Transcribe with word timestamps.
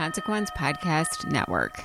Consequence 0.00 0.50
Podcast 0.52 1.30
Network. 1.30 1.84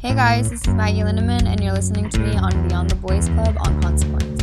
Hey 0.00 0.12
guys, 0.12 0.50
this 0.50 0.66
is 0.66 0.74
Maggie 0.74 1.02
Lindemann, 1.02 1.46
and 1.46 1.62
you're 1.62 1.72
listening 1.72 2.10
to 2.10 2.18
me 2.18 2.36
on 2.36 2.66
Beyond 2.66 2.90
the 2.90 2.96
Boys 2.96 3.28
Club 3.28 3.56
on 3.60 3.80
Consequence. 3.80 4.42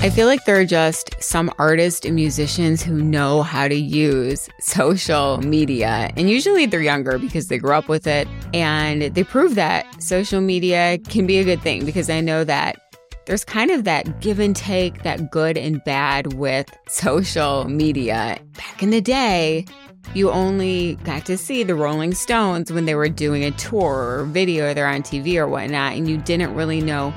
I 0.00 0.10
feel 0.10 0.28
like 0.28 0.44
there 0.44 0.60
are 0.60 0.64
just 0.64 1.10
some 1.20 1.50
artists 1.58 2.06
and 2.06 2.14
musicians 2.14 2.84
who 2.84 3.02
know 3.02 3.42
how 3.42 3.66
to 3.66 3.74
use 3.74 4.48
social 4.60 5.38
media. 5.38 6.12
And 6.16 6.30
usually 6.30 6.66
they're 6.66 6.80
younger 6.80 7.18
because 7.18 7.48
they 7.48 7.58
grew 7.58 7.72
up 7.72 7.88
with 7.88 8.06
it. 8.06 8.28
And 8.54 9.02
they 9.02 9.24
prove 9.24 9.56
that 9.56 10.00
social 10.00 10.40
media 10.40 10.98
can 11.08 11.26
be 11.26 11.38
a 11.38 11.44
good 11.44 11.62
thing 11.62 11.84
because 11.84 12.08
I 12.08 12.20
know 12.20 12.44
that 12.44 12.85
there's 13.26 13.44
kind 13.44 13.70
of 13.70 13.84
that 13.84 14.20
give 14.20 14.38
and 14.38 14.56
take, 14.56 15.02
that 15.02 15.30
good 15.30 15.58
and 15.58 15.82
bad 15.84 16.34
with 16.34 16.70
social 16.88 17.64
media. 17.68 18.38
Back 18.56 18.82
in 18.82 18.90
the 18.90 19.00
day, 19.00 19.66
you 20.14 20.30
only 20.30 20.94
got 21.04 21.26
to 21.26 21.36
see 21.36 21.64
the 21.64 21.74
Rolling 21.74 22.14
Stones 22.14 22.72
when 22.72 22.84
they 22.84 22.94
were 22.94 23.08
doing 23.08 23.44
a 23.44 23.50
tour 23.52 24.20
or 24.20 24.24
video, 24.24 24.72
they're 24.72 24.86
on 24.86 25.02
TV 25.02 25.36
or 25.36 25.48
whatnot, 25.48 25.94
and 25.94 26.08
you 26.08 26.16
didn't 26.18 26.54
really 26.54 26.80
know 26.80 27.12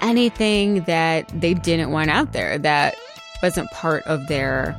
anything 0.00 0.82
that 0.84 1.28
they 1.40 1.52
didn't 1.52 1.90
want 1.90 2.10
out 2.10 2.32
there 2.32 2.56
that 2.58 2.94
wasn't 3.42 3.70
part 3.72 4.04
of 4.04 4.26
their 4.28 4.76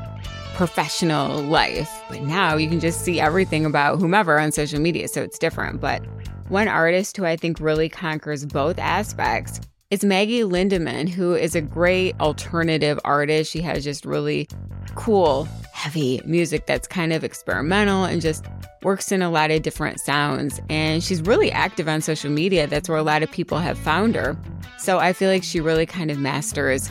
professional 0.54 1.42
life. 1.44 1.92
But 2.10 2.22
now 2.22 2.56
you 2.56 2.70
can 2.70 2.80
just 2.80 3.02
see 3.02 3.20
everything 3.20 3.66
about 3.66 4.00
whomever 4.00 4.40
on 4.40 4.54
social 4.54 4.80
media, 4.80 5.10
so 5.10 5.22
it's 5.22 5.38
different. 5.38 5.82
But 5.82 6.02
one 6.48 6.70
artist 6.70 7.18
who 7.18 7.26
I 7.26 7.36
think 7.36 7.60
really 7.60 7.90
conquers 7.90 8.46
both 8.46 8.80
aspects 8.80 9.60
is 9.92 10.06
Maggie 10.06 10.44
Lindemann, 10.44 11.10
who 11.10 11.36
is 11.36 11.54
a 11.54 11.60
great 11.60 12.18
alternative 12.22 12.98
artist. 13.04 13.52
She 13.52 13.62
has 13.62 13.84
just 13.84 14.06
really 14.06 14.48
cool, 14.96 15.50
heavy 15.74 16.22
music 16.24 16.66
that's 16.66 16.88
kind 16.88 17.12
of 17.12 17.26
experimental 17.26 18.06
and 18.06 18.22
just 18.22 18.46
works 18.84 19.12
in 19.12 19.22
a 19.22 19.30
lot 19.30 19.52
of 19.52 19.64
different 19.64 20.00
sounds. 20.00 20.62
And 20.70 21.04
she's 21.04 21.22
really 21.22 21.52
active 21.52 21.90
on 21.90 22.00
social 22.00 22.32
media. 22.32 22.68
That's 22.68 22.88
where 22.88 22.98
a 22.98 23.04
lot 23.04 23.22
of 23.22 23.30
people 23.32 23.58
have 23.58 23.78
found 23.78 24.16
her. 24.16 24.38
So 24.80 25.00
I 25.00 25.12
feel 25.12 25.30
like 25.30 25.44
she 25.44 25.60
really 25.60 25.86
kind 25.86 26.10
of 26.10 26.18
masters 26.18 26.90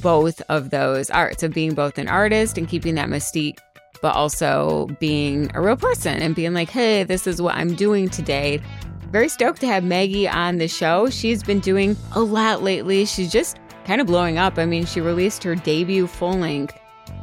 both 0.00 0.40
of 0.48 0.70
those 0.70 1.10
arts 1.10 1.42
of 1.42 1.52
being 1.52 1.74
both 1.74 1.98
an 1.98 2.08
artist 2.08 2.56
and 2.56 2.66
keeping 2.66 2.94
that 2.94 3.08
mystique, 3.10 3.58
but 4.00 4.14
also 4.14 4.86
being 5.00 5.50
a 5.54 5.60
real 5.60 5.76
person 5.76 6.22
and 6.22 6.34
being 6.34 6.54
like, 6.54 6.70
hey, 6.70 7.02
this 7.02 7.26
is 7.26 7.42
what 7.42 7.56
I'm 7.56 7.74
doing 7.74 8.08
today. 8.08 8.62
Very 9.10 9.30
stoked 9.30 9.60
to 9.60 9.66
have 9.66 9.84
Maggie 9.84 10.28
on 10.28 10.58
the 10.58 10.68
show. 10.68 11.08
She's 11.08 11.42
been 11.42 11.60
doing 11.60 11.96
a 12.12 12.20
lot 12.20 12.62
lately. 12.62 13.06
She's 13.06 13.32
just 13.32 13.58
kind 13.86 14.02
of 14.02 14.06
blowing 14.06 14.36
up. 14.36 14.58
I 14.58 14.66
mean, 14.66 14.84
she 14.84 15.00
released 15.00 15.42
her 15.44 15.54
debut 15.54 16.06
full 16.06 16.34
length 16.34 16.78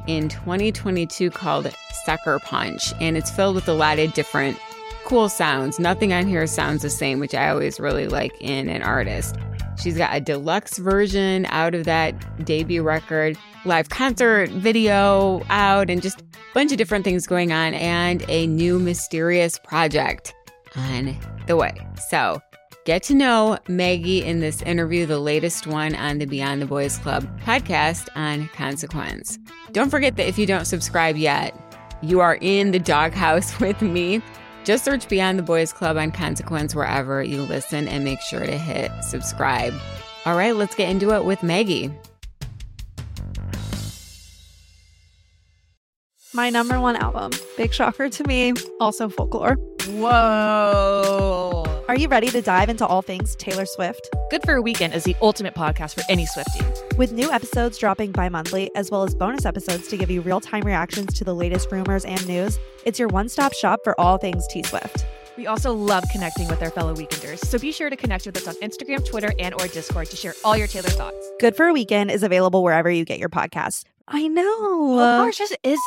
in 0.07 0.29
2022 0.29 1.29
called 1.29 1.71
Sucker 2.05 2.39
Punch, 2.39 2.91
and 2.99 3.15
it's 3.15 3.29
filled 3.29 3.53
with 3.53 3.67
a 3.67 3.73
lot 3.73 3.99
of 3.99 4.13
different 4.13 4.59
cool 5.05 5.29
sounds. 5.29 5.77
Nothing 5.77 6.11
on 6.11 6.25
here 6.25 6.47
sounds 6.47 6.81
the 6.81 6.89
same, 6.89 7.19
which 7.19 7.35
I 7.35 7.49
always 7.49 7.79
really 7.79 8.07
like 8.07 8.33
in 8.41 8.67
an 8.67 8.81
artist. 8.81 9.35
She's 9.77 9.97
got 9.97 10.15
a 10.15 10.19
deluxe 10.19 10.79
version 10.79 11.45
out 11.49 11.75
of 11.75 11.83
that 11.83 12.45
debut 12.45 12.81
record, 12.81 13.37
live 13.63 13.89
concert 13.89 14.49
video 14.49 15.43
out, 15.49 15.91
and 15.91 16.01
just 16.01 16.21
a 16.21 16.25
bunch 16.55 16.71
of 16.71 16.79
different 16.79 17.05
things 17.05 17.27
going 17.27 17.51
on, 17.51 17.75
and 17.75 18.25
a 18.27 18.47
new 18.47 18.79
mysterious 18.79 19.59
project 19.59 20.34
on 20.77 21.17
the 21.47 21.55
way. 21.55 21.73
So 22.09 22.41
get 22.85 23.03
to 23.03 23.13
know 23.13 23.57
Maggie 23.67 24.23
in 24.23 24.39
this 24.39 24.61
interview, 24.61 25.05
the 25.05 25.19
latest 25.19 25.67
one 25.67 25.95
on 25.95 26.17
the 26.19 26.25
Beyond 26.25 26.61
the 26.61 26.65
Boys 26.65 26.97
Club 26.97 27.27
podcast 27.41 28.09
on 28.15 28.47
Consequence. 28.49 29.39
Don't 29.71 29.89
forget 29.89 30.15
that 30.17 30.27
if 30.27 30.37
you 30.37 30.45
don't 30.45 30.65
subscribe 30.65 31.17
yet, 31.17 31.55
you 32.01 32.19
are 32.19 32.37
in 32.41 32.71
the 32.71 32.79
doghouse 32.79 33.59
with 33.59 33.81
me. 33.81 34.21
Just 34.63 34.83
search 34.83 35.07
Beyond 35.07 35.37
the 35.37 35.43
Boys 35.43 35.71
Club 35.71 35.97
on 35.97 36.11
Consequence 36.11 36.73
wherever 36.73 37.21
you 37.21 37.41
listen 37.43 37.87
and 37.87 38.03
make 38.03 38.19
sure 38.21 38.45
to 38.45 38.57
hit 38.57 38.91
subscribe. 39.03 39.73
All 40.25 40.35
right, 40.35 40.55
let's 40.55 40.73
get 40.73 40.89
into 40.89 41.11
it 41.11 41.23
with 41.23 41.43
Maggie. 41.43 41.91
My 46.33 46.49
number 46.49 46.81
one 46.81 46.97
album, 46.97 47.31
big 47.55 47.73
shocker 47.73 48.09
to 48.09 48.23
me, 48.27 48.53
also 48.81 49.07
folklore. 49.07 49.57
Whoa. 49.87 51.63
Are 51.87 51.95
you 51.95 52.07
ready 52.07 52.29
to 52.29 52.41
dive 52.41 52.69
into 52.69 52.87
all 52.87 53.03
things 53.03 53.35
Taylor 53.35 53.67
Swift? 53.67 54.09
Good 54.31 54.41
for 54.43 54.55
a 54.55 54.61
Weekend 54.61 54.95
is 54.95 55.03
the 55.03 55.15
ultimate 55.21 55.53
podcast 55.53 55.93
for 55.93 56.01
any 56.09 56.25
Swiftie. 56.25 56.97
With 56.97 57.11
new 57.11 57.31
episodes 57.31 57.77
dropping 57.77 58.11
bi 58.11 58.27
monthly, 58.29 58.71
as 58.75 58.89
well 58.89 59.03
as 59.03 59.13
bonus 59.13 59.45
episodes 59.45 59.87
to 59.89 59.97
give 59.97 60.09
you 60.09 60.21
real 60.21 60.39
time 60.41 60.63
reactions 60.63 61.13
to 61.13 61.23
the 61.23 61.35
latest 61.35 61.71
rumors 61.71 62.03
and 62.03 62.27
news, 62.27 62.57
it's 62.83 62.97
your 62.97 63.09
one 63.09 63.29
stop 63.29 63.53
shop 63.53 63.81
for 63.83 63.99
all 63.99 64.17
things 64.17 64.47
T 64.47 64.63
Swift. 64.63 65.05
We 65.37 65.45
also 65.45 65.71
love 65.73 66.03
connecting 66.11 66.47
with 66.47 66.63
our 66.63 66.71
fellow 66.71 66.95
weekenders, 66.95 67.45
so 67.45 67.59
be 67.59 67.71
sure 67.71 67.91
to 67.91 67.95
connect 67.95 68.25
with 68.25 68.37
us 68.37 68.47
on 68.47 68.55
Instagram, 68.55 69.05
Twitter, 69.05 69.33
and 69.37 69.53
or 69.53 69.67
Discord 69.67 70.07
to 70.09 70.15
share 70.15 70.33
all 70.43 70.57
your 70.57 70.67
Taylor 70.67 70.89
thoughts. 70.89 71.31
Good 71.39 71.55
for 71.55 71.67
a 71.67 71.73
Weekend 71.73 72.09
is 72.09 72.23
available 72.23 72.63
wherever 72.63 72.89
you 72.89 73.05
get 73.05 73.19
your 73.19 73.29
podcasts. 73.29 73.83
I 74.07 74.27
know. 74.27 74.45
Oh, 74.47 75.31
just 75.31 75.55
is 75.63 75.79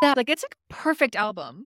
that 0.00 0.16
like 0.16 0.28
it's 0.28 0.42
a 0.42 0.48
perfect 0.70 1.14
album. 1.14 1.66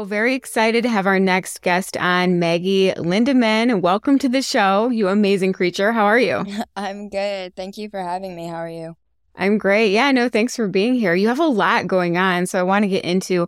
Well, 0.00 0.06
very 0.06 0.34
excited 0.34 0.84
to 0.84 0.88
have 0.88 1.06
our 1.06 1.20
next 1.20 1.60
guest 1.60 1.94
on, 1.98 2.38
Maggie 2.38 2.90
Lindemann. 2.92 3.82
Welcome 3.82 4.18
to 4.20 4.30
the 4.30 4.40
show, 4.40 4.88
you 4.88 5.08
amazing 5.08 5.52
creature. 5.52 5.92
How 5.92 6.06
are 6.06 6.18
you? 6.18 6.46
I'm 6.74 7.10
good. 7.10 7.54
Thank 7.54 7.76
you 7.76 7.90
for 7.90 8.00
having 8.00 8.34
me. 8.34 8.46
How 8.46 8.54
are 8.54 8.70
you? 8.70 8.96
I'm 9.36 9.58
great. 9.58 9.92
Yeah, 9.92 10.10
no, 10.10 10.30
thanks 10.30 10.56
for 10.56 10.68
being 10.68 10.94
here. 10.94 11.14
You 11.14 11.28
have 11.28 11.38
a 11.38 11.44
lot 11.44 11.86
going 11.86 12.16
on, 12.16 12.46
so 12.46 12.58
I 12.58 12.62
want 12.62 12.84
to 12.84 12.88
get 12.88 13.04
into 13.04 13.46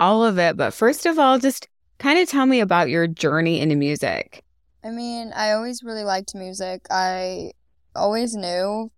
all 0.00 0.24
of 0.24 0.40
it. 0.40 0.56
But 0.56 0.74
first 0.74 1.06
of 1.06 1.20
all, 1.20 1.38
just 1.38 1.68
kind 2.00 2.18
of 2.18 2.28
tell 2.28 2.46
me 2.46 2.58
about 2.58 2.90
your 2.90 3.06
journey 3.06 3.60
into 3.60 3.76
music. 3.76 4.42
I 4.82 4.90
mean, 4.90 5.32
I 5.36 5.52
always 5.52 5.84
really 5.84 6.02
liked 6.02 6.34
music. 6.34 6.84
I 6.90 7.52
always 7.94 8.34
knew 8.34 8.90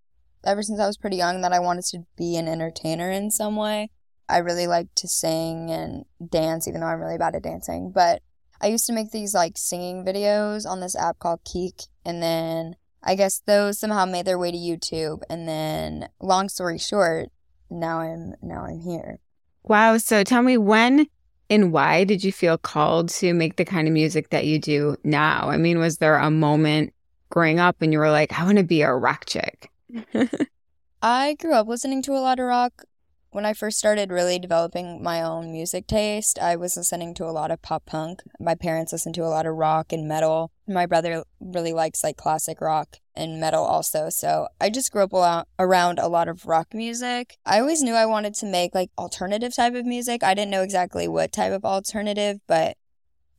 ever 0.42 0.62
since 0.62 0.80
I 0.80 0.86
was 0.86 0.96
pretty 0.96 1.18
young 1.18 1.42
that 1.42 1.52
I 1.52 1.58
wanted 1.58 1.84
to 1.88 2.06
be 2.16 2.36
an 2.36 2.48
entertainer 2.48 3.10
in 3.10 3.30
some 3.30 3.56
way. 3.56 3.90
I 4.28 4.38
really 4.38 4.66
like 4.66 4.88
to 4.96 5.08
sing 5.08 5.70
and 5.70 6.04
dance, 6.30 6.66
even 6.66 6.80
though 6.80 6.86
I'm 6.86 7.00
really 7.00 7.18
bad 7.18 7.34
at 7.34 7.42
dancing. 7.42 7.92
But 7.92 8.22
I 8.60 8.68
used 8.68 8.86
to 8.86 8.92
make 8.92 9.10
these 9.10 9.34
like 9.34 9.56
singing 9.56 10.04
videos 10.04 10.66
on 10.66 10.80
this 10.80 10.96
app 10.96 11.18
called 11.18 11.40
Keek, 11.44 11.82
and 12.04 12.22
then 12.22 12.76
I 13.02 13.14
guess 13.14 13.42
those 13.46 13.78
somehow 13.78 14.04
made 14.06 14.24
their 14.24 14.38
way 14.38 14.50
to 14.50 14.56
YouTube. 14.56 15.22
And 15.28 15.48
then, 15.48 16.08
long 16.20 16.48
story 16.48 16.78
short, 16.78 17.28
now 17.70 18.00
I'm 18.00 18.34
now 18.42 18.64
I'm 18.64 18.80
here. 18.80 19.18
Wow. 19.62 19.98
So 19.98 20.24
tell 20.24 20.42
me 20.42 20.58
when 20.58 21.06
and 21.50 21.72
why 21.72 22.04
did 22.04 22.24
you 22.24 22.32
feel 22.32 22.56
called 22.56 23.08
to 23.10 23.34
make 23.34 23.56
the 23.56 23.64
kind 23.64 23.86
of 23.86 23.92
music 23.92 24.30
that 24.30 24.46
you 24.46 24.58
do 24.58 24.96
now? 25.04 25.48
I 25.48 25.56
mean, 25.56 25.78
was 25.78 25.98
there 25.98 26.16
a 26.16 26.30
moment 26.30 26.92
growing 27.30 27.60
up 27.60 27.82
and 27.82 27.92
you 27.92 27.98
were 27.98 28.10
like, 28.10 28.38
I 28.38 28.44
want 28.44 28.58
to 28.58 28.64
be 28.64 28.82
a 28.82 28.92
rock 28.92 29.24
chick? 29.26 29.70
I 31.02 31.34
grew 31.34 31.52
up 31.52 31.68
listening 31.68 32.02
to 32.02 32.12
a 32.12 32.20
lot 32.20 32.40
of 32.40 32.46
rock. 32.46 32.84
When 33.34 33.44
I 33.44 33.52
first 33.52 33.78
started 33.78 34.12
really 34.12 34.38
developing 34.38 35.02
my 35.02 35.20
own 35.20 35.50
music 35.50 35.88
taste, 35.88 36.38
I 36.38 36.54
was 36.54 36.76
listening 36.76 37.14
to 37.14 37.24
a 37.24 37.34
lot 37.34 37.50
of 37.50 37.60
pop 37.62 37.84
punk. 37.84 38.20
My 38.38 38.54
parents 38.54 38.92
listened 38.92 39.16
to 39.16 39.24
a 39.24 39.26
lot 39.26 39.44
of 39.44 39.56
rock 39.56 39.92
and 39.92 40.06
metal. 40.06 40.52
My 40.68 40.86
brother 40.86 41.24
really 41.40 41.72
likes 41.72 42.04
like 42.04 42.16
classic 42.16 42.60
rock 42.60 42.98
and 43.16 43.40
metal 43.40 43.64
also. 43.64 44.08
So 44.08 44.46
I 44.60 44.70
just 44.70 44.92
grew 44.92 45.02
up 45.02 45.48
around 45.58 45.98
a 45.98 46.06
lot 46.06 46.28
of 46.28 46.46
rock 46.46 46.72
music. 46.72 47.36
I 47.44 47.58
always 47.58 47.82
knew 47.82 47.94
I 47.94 48.06
wanted 48.06 48.34
to 48.34 48.46
make 48.46 48.72
like 48.72 48.90
alternative 48.96 49.52
type 49.52 49.74
of 49.74 49.84
music. 49.84 50.22
I 50.22 50.34
didn't 50.34 50.52
know 50.52 50.62
exactly 50.62 51.08
what 51.08 51.32
type 51.32 51.52
of 51.52 51.64
alternative, 51.64 52.38
but 52.46 52.76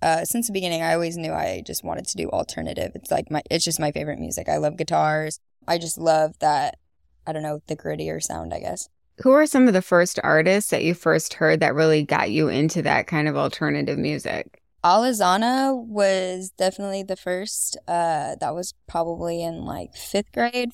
uh, 0.02 0.26
since 0.26 0.48
the 0.48 0.54
beginning, 0.54 0.82
I 0.82 0.94
always 0.94 1.16
knew 1.16 1.32
I 1.32 1.64
just 1.66 1.86
wanted 1.86 2.06
to 2.08 2.18
do 2.18 2.30
alternative. 2.32 2.92
It's 2.96 3.12
like 3.12 3.32
my, 3.32 3.44
it's 3.50 3.64
just 3.64 3.80
my 3.80 3.94
favorite 3.94 4.20
music. 4.20 4.50
I 4.50 4.58
love 4.58 4.76
guitars. 4.76 5.40
I 5.70 5.78
just 5.78 5.98
love 5.98 6.38
that. 6.40 6.80
I 7.26 7.32
don't 7.32 7.44
know 7.44 7.62
the 7.68 7.78
grittier 7.78 8.22
sound. 8.22 8.54
I 8.54 8.60
guess. 8.60 8.90
Who 9.22 9.32
are 9.32 9.46
some 9.46 9.68
of 9.68 9.74
the 9.74 9.82
first 9.82 10.20
artists 10.24 10.72
that 10.72 10.84
you 10.84 10.94
first 10.94 11.36
heard 11.36 11.62
that 11.62 11.74
really 11.74 12.04
got 12.04 12.32
you 12.32 12.50
into 12.50 12.82
that 12.82 13.08
kind 13.08 13.28
of 13.28 13.38
alternative 13.38 13.98
music? 13.98 14.62
Alesana 14.84 15.76
was 15.76 16.52
definitely 16.52 17.02
the 17.02 17.16
first. 17.16 17.78
Uh, 17.88 18.36
that 18.40 18.54
was 18.54 18.74
probably 18.88 19.42
in 19.42 19.66
like 19.66 19.96
fifth 19.96 20.32
grade, 20.32 20.72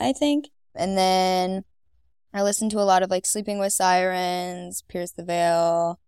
I 0.00 0.12
think. 0.12 0.50
And 0.74 0.98
then 0.98 1.64
I 2.34 2.42
listened 2.42 2.72
to 2.72 2.80
a 2.80 2.82
lot 2.82 3.02
of 3.02 3.10
like 3.10 3.26
Sleeping 3.26 3.58
with 3.58 3.72
Sirens, 3.72 4.82
Pierce 4.88 5.12
the 5.12 5.24
Veil, 5.24 6.00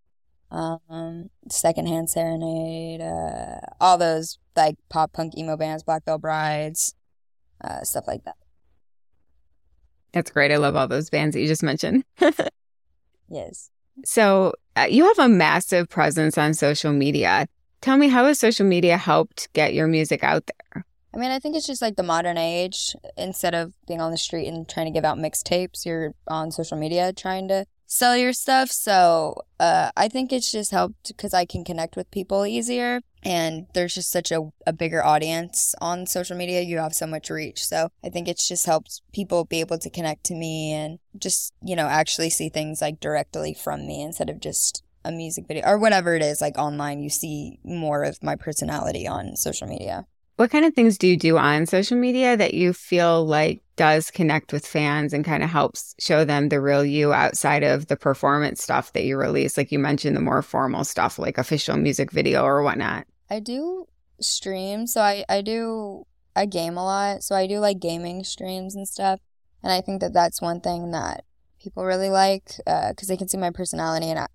um, 0.50 1.30
Secondhand 1.48 2.10
Serenade, 2.10 3.00
uh, 3.00 3.60
all 3.80 3.96
those 3.96 4.38
like 4.56 4.76
pop 4.88 5.12
punk 5.12 5.38
emo 5.38 5.56
bands, 5.56 5.84
Black 5.84 6.04
Veil 6.04 6.18
Brides, 6.18 6.94
uh, 7.62 7.82
stuff 7.82 8.04
like 8.06 8.24
that. 8.24 8.36
That's 10.16 10.30
great. 10.30 10.50
I 10.50 10.56
love 10.56 10.76
all 10.76 10.88
those 10.88 11.10
bands 11.10 11.34
that 11.34 11.42
you 11.42 11.46
just 11.46 11.62
mentioned. 11.62 12.02
yes. 13.28 13.70
So 14.02 14.54
uh, 14.74 14.86
you 14.88 15.04
have 15.04 15.18
a 15.18 15.28
massive 15.28 15.90
presence 15.90 16.38
on 16.38 16.54
social 16.54 16.90
media. 16.90 17.46
Tell 17.82 17.98
me, 17.98 18.08
how 18.08 18.24
has 18.24 18.38
social 18.38 18.64
media 18.64 18.96
helped 18.96 19.52
get 19.52 19.74
your 19.74 19.86
music 19.86 20.24
out 20.24 20.44
there? 20.46 20.86
I 21.14 21.18
mean, 21.18 21.30
I 21.30 21.38
think 21.38 21.54
it's 21.54 21.66
just 21.66 21.82
like 21.82 21.96
the 21.96 22.02
modern 22.02 22.38
age. 22.38 22.96
Instead 23.18 23.54
of 23.54 23.74
being 23.86 24.00
on 24.00 24.10
the 24.10 24.16
street 24.16 24.48
and 24.48 24.66
trying 24.66 24.86
to 24.86 24.90
give 24.90 25.04
out 25.04 25.18
mixtapes, 25.18 25.84
you're 25.84 26.14
on 26.26 26.50
social 26.50 26.78
media 26.78 27.12
trying 27.12 27.48
to 27.48 27.66
sell 27.84 28.16
your 28.16 28.32
stuff. 28.32 28.70
So 28.70 29.42
uh, 29.60 29.90
I 29.98 30.08
think 30.08 30.32
it's 30.32 30.50
just 30.50 30.70
helped 30.70 31.08
because 31.08 31.34
I 31.34 31.44
can 31.44 31.62
connect 31.62 31.94
with 31.94 32.10
people 32.10 32.46
easier. 32.46 33.02
And 33.26 33.66
there's 33.74 33.94
just 33.94 34.12
such 34.12 34.30
a, 34.30 34.50
a 34.68 34.72
bigger 34.72 35.04
audience 35.04 35.74
on 35.80 36.06
social 36.06 36.36
media. 36.36 36.60
You 36.60 36.78
have 36.78 36.94
so 36.94 37.08
much 37.08 37.28
reach. 37.28 37.66
So 37.66 37.88
I 38.04 38.08
think 38.08 38.28
it's 38.28 38.46
just 38.46 38.66
helped 38.66 39.02
people 39.12 39.44
be 39.44 39.58
able 39.58 39.78
to 39.78 39.90
connect 39.90 40.22
to 40.26 40.34
me 40.34 40.72
and 40.72 41.00
just, 41.18 41.52
you 41.60 41.74
know, 41.74 41.88
actually 41.88 42.30
see 42.30 42.48
things 42.48 42.80
like 42.80 43.00
directly 43.00 43.52
from 43.52 43.84
me 43.84 44.00
instead 44.00 44.30
of 44.30 44.38
just 44.38 44.84
a 45.04 45.10
music 45.10 45.48
video 45.48 45.66
or 45.66 45.76
whatever 45.76 46.14
it 46.14 46.22
is 46.22 46.40
like 46.40 46.56
online. 46.56 47.02
You 47.02 47.10
see 47.10 47.58
more 47.64 48.04
of 48.04 48.22
my 48.22 48.36
personality 48.36 49.08
on 49.08 49.34
social 49.34 49.66
media. 49.66 50.06
What 50.36 50.52
kind 50.52 50.64
of 50.64 50.74
things 50.74 50.96
do 50.96 51.08
you 51.08 51.16
do 51.16 51.36
on 51.36 51.66
social 51.66 51.96
media 51.96 52.36
that 52.36 52.54
you 52.54 52.74
feel 52.74 53.26
like 53.26 53.60
does 53.74 54.10
connect 54.12 54.52
with 54.52 54.64
fans 54.64 55.12
and 55.12 55.24
kind 55.24 55.42
of 55.42 55.50
helps 55.50 55.96
show 55.98 56.24
them 56.24 56.48
the 56.48 56.60
real 56.60 56.84
you 56.84 57.12
outside 57.12 57.64
of 57.64 57.88
the 57.88 57.96
performance 57.96 58.62
stuff 58.62 58.92
that 58.92 59.04
you 59.04 59.16
release? 59.16 59.56
Like 59.56 59.72
you 59.72 59.80
mentioned, 59.80 60.14
the 60.16 60.20
more 60.20 60.42
formal 60.42 60.84
stuff 60.84 61.18
like 61.18 61.38
official 61.38 61.76
music 61.76 62.12
video 62.12 62.44
or 62.44 62.62
whatnot. 62.62 63.04
I 63.30 63.40
do 63.40 63.86
stream. 64.20 64.86
So 64.86 65.00
I, 65.00 65.24
I 65.28 65.42
do, 65.42 66.06
I 66.34 66.46
game 66.46 66.76
a 66.76 66.84
lot. 66.84 67.22
So 67.22 67.34
I 67.34 67.46
do 67.46 67.58
like 67.58 67.80
gaming 67.80 68.24
streams 68.24 68.74
and 68.74 68.86
stuff. 68.88 69.20
And 69.62 69.72
I 69.72 69.80
think 69.80 70.00
that 70.00 70.12
that's 70.12 70.40
one 70.40 70.60
thing 70.60 70.90
that 70.92 71.24
people 71.60 71.84
really 71.84 72.10
like 72.10 72.44
because 72.58 72.94
uh, 73.08 73.08
they 73.08 73.16
can 73.16 73.28
see 73.28 73.38
my 73.38 73.50
personality 73.50 74.08
and 74.10 74.20
I, 74.20 74.26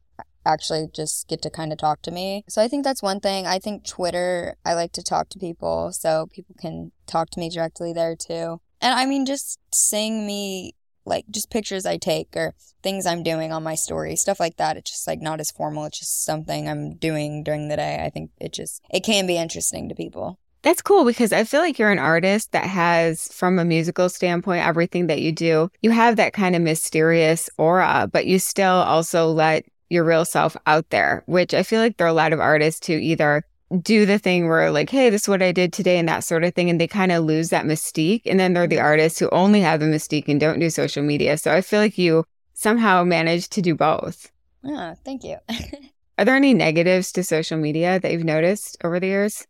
actually 0.45 0.88
just 0.93 1.27
get 1.27 1.41
to 1.41 1.49
kind 1.49 1.71
of 1.71 1.77
talk 1.77 2.01
to 2.01 2.11
me. 2.11 2.43
So 2.49 2.61
I 2.61 2.67
think 2.67 2.83
that's 2.83 3.03
one 3.03 3.19
thing. 3.19 3.45
I 3.45 3.59
think 3.59 3.85
Twitter, 3.85 4.55
I 4.65 4.73
like 4.73 4.91
to 4.94 5.03
talk 5.03 5.29
to 5.29 5.39
people 5.39 5.91
so 5.94 6.27
people 6.31 6.55
can 6.59 6.91
talk 7.05 7.29
to 7.31 7.39
me 7.39 7.49
directly 7.49 7.94
there 7.94 8.15
too. 8.15 8.59
And 8.81 8.99
I 8.99 9.05
mean, 9.05 9.25
just 9.25 9.59
seeing 9.73 10.25
me, 10.25 10.73
like, 11.06 11.25
just 11.30 11.50
pictures 11.50 11.86
I 11.86 11.98
take 11.98 12.36
or 12.36 12.53
things 12.83 13.06
I'm 13.06 13.24
doing 13.24 13.51
on 13.51 13.63
my 13.63 13.75
story, 13.75 14.15
stuff 14.15 14.39
like 14.39 14.57
that. 14.57 14.77
It's 14.77 14.92
just 14.92 15.07
like 15.07 15.21
not 15.21 15.39
as 15.39 15.51
formal. 15.51 15.86
It's 15.86 16.00
just 16.00 16.24
something 16.24 16.68
I'm 16.68 16.95
doing 16.95 17.44
during 17.44 17.68
the 17.68 17.77
day. 17.77 18.03
I 18.03 18.09
think 18.09 18.31
it 18.39 18.53
just, 18.53 18.81
it 18.89 19.03
can 19.03 19.27
be 19.27 19.38
interesting 19.38 19.89
to 19.89 19.95
people. 19.95 20.38
That's 20.63 20.83
cool 20.83 21.06
because 21.06 21.33
I 21.33 21.44
feel 21.44 21.62
like 21.62 21.80
you're 21.80 21.92
an 21.92 21.98
artist 21.98 22.51
that 22.51 22.65
has, 22.65 23.27
from 23.33 23.57
a 23.57 23.65
musical 23.65 24.09
standpoint, 24.09 24.65
everything 24.65 25.07
that 25.07 25.21
you 25.21 25.31
do, 25.31 25.71
you 25.81 25.89
have 25.89 26.18
that 26.18 26.33
kind 26.33 26.56
of 26.56 26.62
mysterious 26.62 27.50
aura, 27.57 28.07
but 28.12 28.27
you 28.27 28.38
still 28.38 28.74
also 28.74 29.27
let 29.31 29.65
your 29.89 30.04
real 30.04 30.24
self 30.24 30.56
out 30.68 30.89
there, 30.92 31.24
which 31.25 31.56
I 31.56 31.63
feel 31.63 31.81
like 31.81 31.97
there 31.97 32.06
are 32.06 32.12
a 32.12 32.13
lot 32.13 32.31
of 32.31 32.39
artists 32.39 32.86
who 32.86 32.94
either 32.94 33.44
do 33.79 34.06
the 34.06 34.19
thing 34.19 34.47
where 34.47 34.71
like, 34.71 34.89
hey, 34.89 35.09
this 35.09 35.23
is 35.23 35.27
what 35.27 35.41
I 35.41 35.51
did 35.51 35.71
today 35.71 35.97
and 35.97 36.07
that 36.09 36.23
sort 36.23 36.44
of 36.44 36.53
thing. 36.53 36.69
And 36.69 36.79
they 36.79 36.88
kind 36.88 37.12
of 37.12 37.23
lose 37.23 37.50
that 37.50 37.65
mystique. 37.65 38.23
And 38.25 38.39
then 38.39 38.53
they're 38.53 38.68
the 38.68 38.79
artists 38.79 39.19
who 39.19 39.29
only 39.29 39.62
have 39.62 39.79
the 39.79 39.85
mystique 39.85 40.27
and 40.27 40.39
don't 40.39 40.59
do 40.59 40.69
social 40.69 41.03
media. 41.03 41.38
So 41.38 41.53
I 41.53 41.62
feel 41.62 41.79
like 41.79 41.97
you 41.97 42.25
somehow 42.53 43.03
managed 43.03 43.51
to 43.53 43.62
do 43.62 43.75
both. 43.75 44.31
Oh, 44.63 44.95
thank 45.03 45.23
you. 45.23 45.38
are 46.18 46.25
there 46.25 46.35
any 46.35 46.53
negatives 46.53 47.12
to 47.13 47.23
social 47.23 47.57
media 47.57 48.00
that 48.00 48.12
you've 48.12 48.23
noticed 48.23 48.77
over 48.83 49.00
the 49.00 49.07
years? 49.07 49.47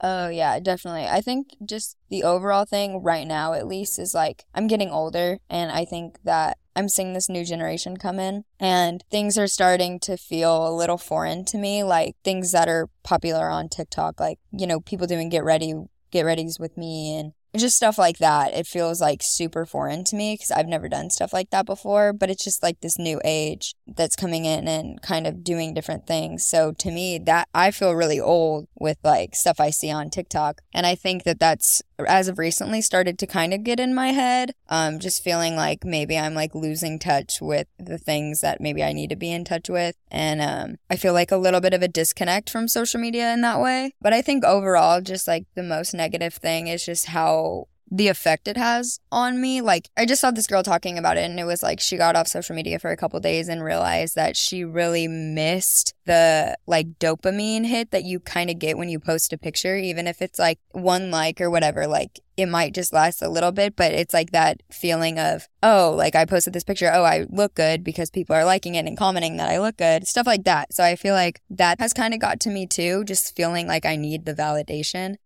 Oh, 0.00 0.28
yeah, 0.28 0.60
definitely. 0.60 1.06
I 1.06 1.20
think 1.20 1.56
just 1.64 1.96
the 2.08 2.22
overall 2.22 2.64
thing 2.64 3.02
right 3.02 3.26
now, 3.26 3.52
at 3.54 3.66
least, 3.66 3.98
is 3.98 4.14
like 4.14 4.44
I'm 4.54 4.68
getting 4.68 4.90
older, 4.90 5.38
and 5.50 5.72
I 5.72 5.84
think 5.84 6.18
that 6.22 6.56
I'm 6.76 6.88
seeing 6.88 7.14
this 7.14 7.28
new 7.28 7.44
generation 7.44 7.96
come 7.96 8.20
in, 8.20 8.44
and 8.60 9.02
things 9.10 9.36
are 9.36 9.48
starting 9.48 9.98
to 10.00 10.16
feel 10.16 10.68
a 10.68 10.76
little 10.76 10.98
foreign 10.98 11.44
to 11.46 11.58
me, 11.58 11.82
like 11.82 12.14
things 12.22 12.52
that 12.52 12.68
are 12.68 12.88
popular 13.02 13.50
on 13.50 13.68
TikTok, 13.68 14.20
like, 14.20 14.38
you 14.52 14.68
know, 14.68 14.78
people 14.78 15.08
doing 15.08 15.28
get 15.28 15.42
ready, 15.42 15.74
get 16.12 16.24
readies 16.24 16.60
with 16.60 16.76
me, 16.76 17.16
and 17.18 17.32
just 17.56 17.76
stuff 17.76 17.98
like 17.98 18.18
that. 18.18 18.52
It 18.54 18.66
feels 18.66 19.00
like 19.00 19.22
super 19.22 19.64
foreign 19.64 20.04
to 20.04 20.16
me 20.16 20.34
because 20.34 20.50
I've 20.50 20.66
never 20.66 20.88
done 20.88 21.10
stuff 21.10 21.32
like 21.32 21.50
that 21.50 21.66
before, 21.66 22.12
but 22.12 22.30
it's 22.30 22.44
just 22.44 22.62
like 22.62 22.80
this 22.80 22.98
new 22.98 23.20
age 23.24 23.74
that's 23.86 24.16
coming 24.16 24.44
in 24.44 24.68
and 24.68 25.00
kind 25.02 25.26
of 25.26 25.42
doing 25.42 25.74
different 25.74 26.06
things. 26.06 26.46
So 26.46 26.72
to 26.72 26.90
me, 26.90 27.18
that 27.18 27.48
I 27.54 27.70
feel 27.70 27.92
really 27.94 28.20
old 28.20 28.68
with 28.78 28.98
like 29.02 29.34
stuff 29.34 29.60
I 29.60 29.70
see 29.70 29.90
on 29.90 30.10
TikTok. 30.10 30.60
And 30.74 30.86
I 30.86 30.94
think 30.94 31.24
that 31.24 31.40
that's 31.40 31.82
as 32.06 32.28
of 32.28 32.38
recently 32.38 32.80
started 32.80 33.18
to 33.18 33.26
kind 33.26 33.52
of 33.52 33.64
get 33.64 33.80
in 33.80 33.94
my 33.94 34.08
head. 34.08 34.52
Um, 34.68 34.98
just 34.98 35.24
feeling 35.24 35.56
like 35.56 35.84
maybe 35.84 36.18
I'm 36.18 36.34
like 36.34 36.54
losing 36.54 36.98
touch 36.98 37.40
with 37.40 37.66
the 37.78 37.98
things 37.98 38.40
that 38.40 38.60
maybe 38.60 38.82
I 38.82 38.92
need 38.92 39.10
to 39.10 39.16
be 39.16 39.32
in 39.32 39.44
touch 39.44 39.68
with. 39.68 39.96
And 40.10 40.40
um, 40.40 40.76
I 40.90 40.96
feel 40.96 41.12
like 41.12 41.32
a 41.32 41.36
little 41.36 41.60
bit 41.60 41.74
of 41.74 41.82
a 41.82 41.88
disconnect 41.88 42.50
from 42.50 42.68
social 42.68 43.00
media 43.00 43.32
in 43.32 43.40
that 43.42 43.60
way. 43.60 43.92
But 44.00 44.12
I 44.12 44.22
think 44.22 44.44
overall, 44.44 45.00
just 45.00 45.26
like 45.26 45.46
the 45.54 45.62
most 45.62 45.94
negative 45.94 46.34
thing 46.34 46.68
is 46.68 46.84
just 46.84 47.06
how 47.06 47.66
the 47.90 48.08
effect 48.08 48.48
it 48.48 48.56
has 48.56 49.00
on 49.10 49.40
me. 49.40 49.60
Like, 49.60 49.88
I 49.96 50.04
just 50.04 50.20
saw 50.20 50.30
this 50.30 50.46
girl 50.46 50.62
talking 50.62 50.98
about 50.98 51.16
it, 51.16 51.28
and 51.28 51.38
it 51.38 51.44
was 51.44 51.62
like 51.62 51.80
she 51.80 51.96
got 51.96 52.16
off 52.16 52.28
social 52.28 52.54
media 52.54 52.78
for 52.78 52.90
a 52.90 52.96
couple 52.96 53.18
days 53.20 53.48
and 53.48 53.62
realized 53.62 54.14
that 54.14 54.36
she 54.36 54.64
really 54.64 55.08
missed 55.08 55.94
the 56.04 56.56
like 56.66 56.98
dopamine 56.98 57.66
hit 57.66 57.90
that 57.90 58.04
you 58.04 58.20
kind 58.20 58.50
of 58.50 58.58
get 58.58 58.78
when 58.78 58.88
you 58.88 58.98
post 58.98 59.32
a 59.32 59.38
picture, 59.38 59.76
even 59.76 60.06
if 60.06 60.22
it's 60.22 60.38
like 60.38 60.58
one 60.72 61.10
like 61.10 61.40
or 61.40 61.50
whatever. 61.50 61.86
Like, 61.86 62.20
it 62.36 62.46
might 62.46 62.74
just 62.74 62.92
last 62.92 63.20
a 63.20 63.28
little 63.28 63.52
bit, 63.52 63.74
but 63.74 63.92
it's 63.92 64.14
like 64.14 64.30
that 64.30 64.62
feeling 64.70 65.18
of, 65.18 65.48
oh, 65.62 65.92
like 65.96 66.14
I 66.14 66.24
posted 66.24 66.52
this 66.52 66.64
picture. 66.64 66.90
Oh, 66.92 67.02
I 67.02 67.26
look 67.28 67.54
good 67.54 67.82
because 67.82 68.10
people 68.10 68.36
are 68.36 68.44
liking 68.44 68.76
it 68.76 68.86
and 68.86 68.96
commenting 68.96 69.38
that 69.38 69.50
I 69.50 69.58
look 69.58 69.76
good, 69.76 70.06
stuff 70.06 70.26
like 70.26 70.44
that. 70.44 70.72
So 70.72 70.84
I 70.84 70.94
feel 70.94 71.14
like 71.14 71.40
that 71.50 71.80
has 71.80 71.92
kind 71.92 72.14
of 72.14 72.20
got 72.20 72.38
to 72.40 72.50
me 72.50 72.66
too, 72.66 73.04
just 73.04 73.34
feeling 73.34 73.66
like 73.66 73.84
I 73.84 73.96
need 73.96 74.24
the 74.24 74.34
validation. 74.34 75.16